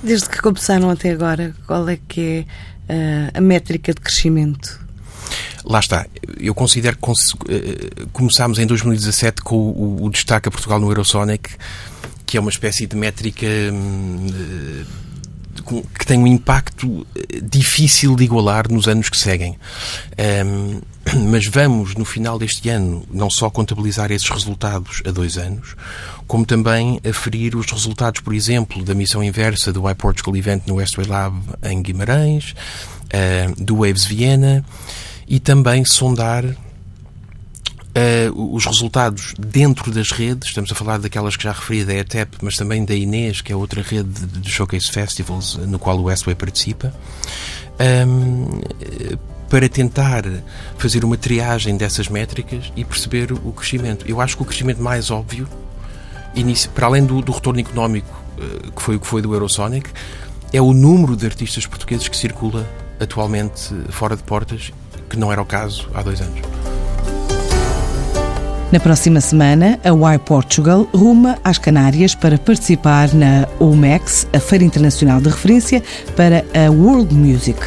Desde 0.00 0.28
que 0.28 0.40
começaram 0.40 0.88
até 0.88 1.10
agora, 1.10 1.52
qual 1.66 1.88
é 1.88 1.96
que 1.96 2.46
é 2.88 2.94
uh, 2.94 3.38
a 3.38 3.40
métrica 3.40 3.92
de 3.92 4.00
crescimento? 4.00 4.80
Lá 5.64 5.80
está. 5.80 6.06
Eu 6.38 6.54
considero 6.54 6.96
que 6.96 7.10
uh, 7.10 8.08
começámos 8.12 8.60
em 8.60 8.66
2017 8.66 9.42
com 9.42 9.56
o, 9.56 10.04
o, 10.04 10.10
destaque 10.10 10.48
a 10.48 10.52
Portugal 10.52 10.78
no 10.78 10.88
Eurosonic, 10.88 11.50
que 12.32 12.38
é 12.38 12.40
uma 12.40 12.48
espécie 12.48 12.86
de 12.86 12.96
métrica 12.96 13.46
hum, 13.46 14.26
que 15.98 16.06
tem 16.06 16.18
um 16.18 16.26
impacto 16.26 17.06
difícil 17.42 18.16
de 18.16 18.24
igualar 18.24 18.72
nos 18.72 18.88
anos 18.88 19.10
que 19.10 19.18
seguem. 19.18 19.58
Um, 20.46 20.80
mas 21.30 21.44
vamos, 21.44 21.94
no 21.94 22.06
final 22.06 22.38
deste 22.38 22.70
ano, 22.70 23.04
não 23.10 23.28
só 23.28 23.50
contabilizar 23.50 24.10
esses 24.10 24.30
resultados 24.30 25.02
a 25.06 25.10
dois 25.10 25.36
anos, 25.36 25.76
como 26.26 26.46
também 26.46 26.98
aferir 27.06 27.54
os 27.54 27.70
resultados, 27.70 28.22
por 28.22 28.32
exemplo, 28.32 28.82
da 28.82 28.94
missão 28.94 29.22
inversa 29.22 29.70
do 29.70 29.86
iPortugal 29.90 30.34
Event 30.34 30.62
no 30.66 30.76
Westway 30.76 31.06
Lab 31.06 31.38
em 31.64 31.82
Guimarães, 31.82 32.54
uh, 33.12 33.62
do 33.62 33.76
Waves 33.80 34.06
Viena, 34.06 34.64
e 35.28 35.38
também 35.38 35.84
sondar 35.84 36.46
Uh, 37.94 38.54
os 38.54 38.64
resultados 38.64 39.34
dentro 39.38 39.92
das 39.92 40.10
redes, 40.12 40.48
estamos 40.48 40.72
a 40.72 40.74
falar 40.74 40.98
daquelas 40.98 41.36
que 41.36 41.44
já 41.44 41.52
referi 41.52 41.84
da 41.84 41.92
ETEP, 41.94 42.38
mas 42.40 42.56
também 42.56 42.86
da 42.86 42.94
Inês, 42.94 43.42
que 43.42 43.52
é 43.52 43.56
outra 43.56 43.82
rede 43.82 44.08
de 44.08 44.50
Showcase 44.50 44.90
Festivals 44.90 45.56
no 45.56 45.78
qual 45.78 45.98
o 45.98 46.04
Westway 46.04 46.34
participa, 46.34 46.94
um, 48.08 48.62
para 49.50 49.68
tentar 49.68 50.24
fazer 50.78 51.04
uma 51.04 51.18
triagem 51.18 51.76
dessas 51.76 52.08
métricas 52.08 52.72
e 52.74 52.82
perceber 52.82 53.30
o 53.30 53.52
crescimento. 53.52 54.06
Eu 54.08 54.22
acho 54.22 54.36
que 54.36 54.42
o 54.42 54.46
crescimento 54.46 54.80
mais 54.82 55.10
óbvio, 55.10 55.46
para 56.74 56.86
além 56.86 57.04
do, 57.04 57.20
do 57.20 57.30
retorno 57.30 57.60
económico, 57.60 58.22
eh, 58.38 58.70
que 58.74 58.80
foi 58.80 58.96
o 58.96 59.00
que 59.00 59.06
foi 59.06 59.20
do 59.20 59.34
Eurosonic, 59.34 59.90
é 60.54 60.62
o 60.62 60.72
número 60.72 61.14
de 61.14 61.26
artistas 61.26 61.66
portugueses 61.66 62.08
que 62.08 62.16
circula 62.16 62.66
atualmente 62.98 63.74
fora 63.90 64.16
de 64.16 64.22
portas, 64.22 64.72
que 65.10 65.18
não 65.18 65.30
era 65.30 65.42
o 65.42 65.46
caso 65.46 65.86
há 65.92 66.00
dois 66.00 66.22
anos. 66.22 66.40
Na 68.72 68.80
próxima 68.80 69.20
semana, 69.20 69.78
a 69.84 70.14
Y 70.14 70.18
Portugal 70.20 70.88
ruma 70.94 71.38
às 71.44 71.58
Canárias 71.58 72.14
para 72.14 72.38
participar 72.38 73.12
na 73.12 73.46
OMEX, 73.60 74.26
a 74.32 74.40
Feira 74.40 74.64
Internacional 74.64 75.20
de 75.20 75.28
Referência 75.28 75.82
para 76.16 76.42
a 76.54 76.70
World 76.70 77.14
Music. 77.14 77.60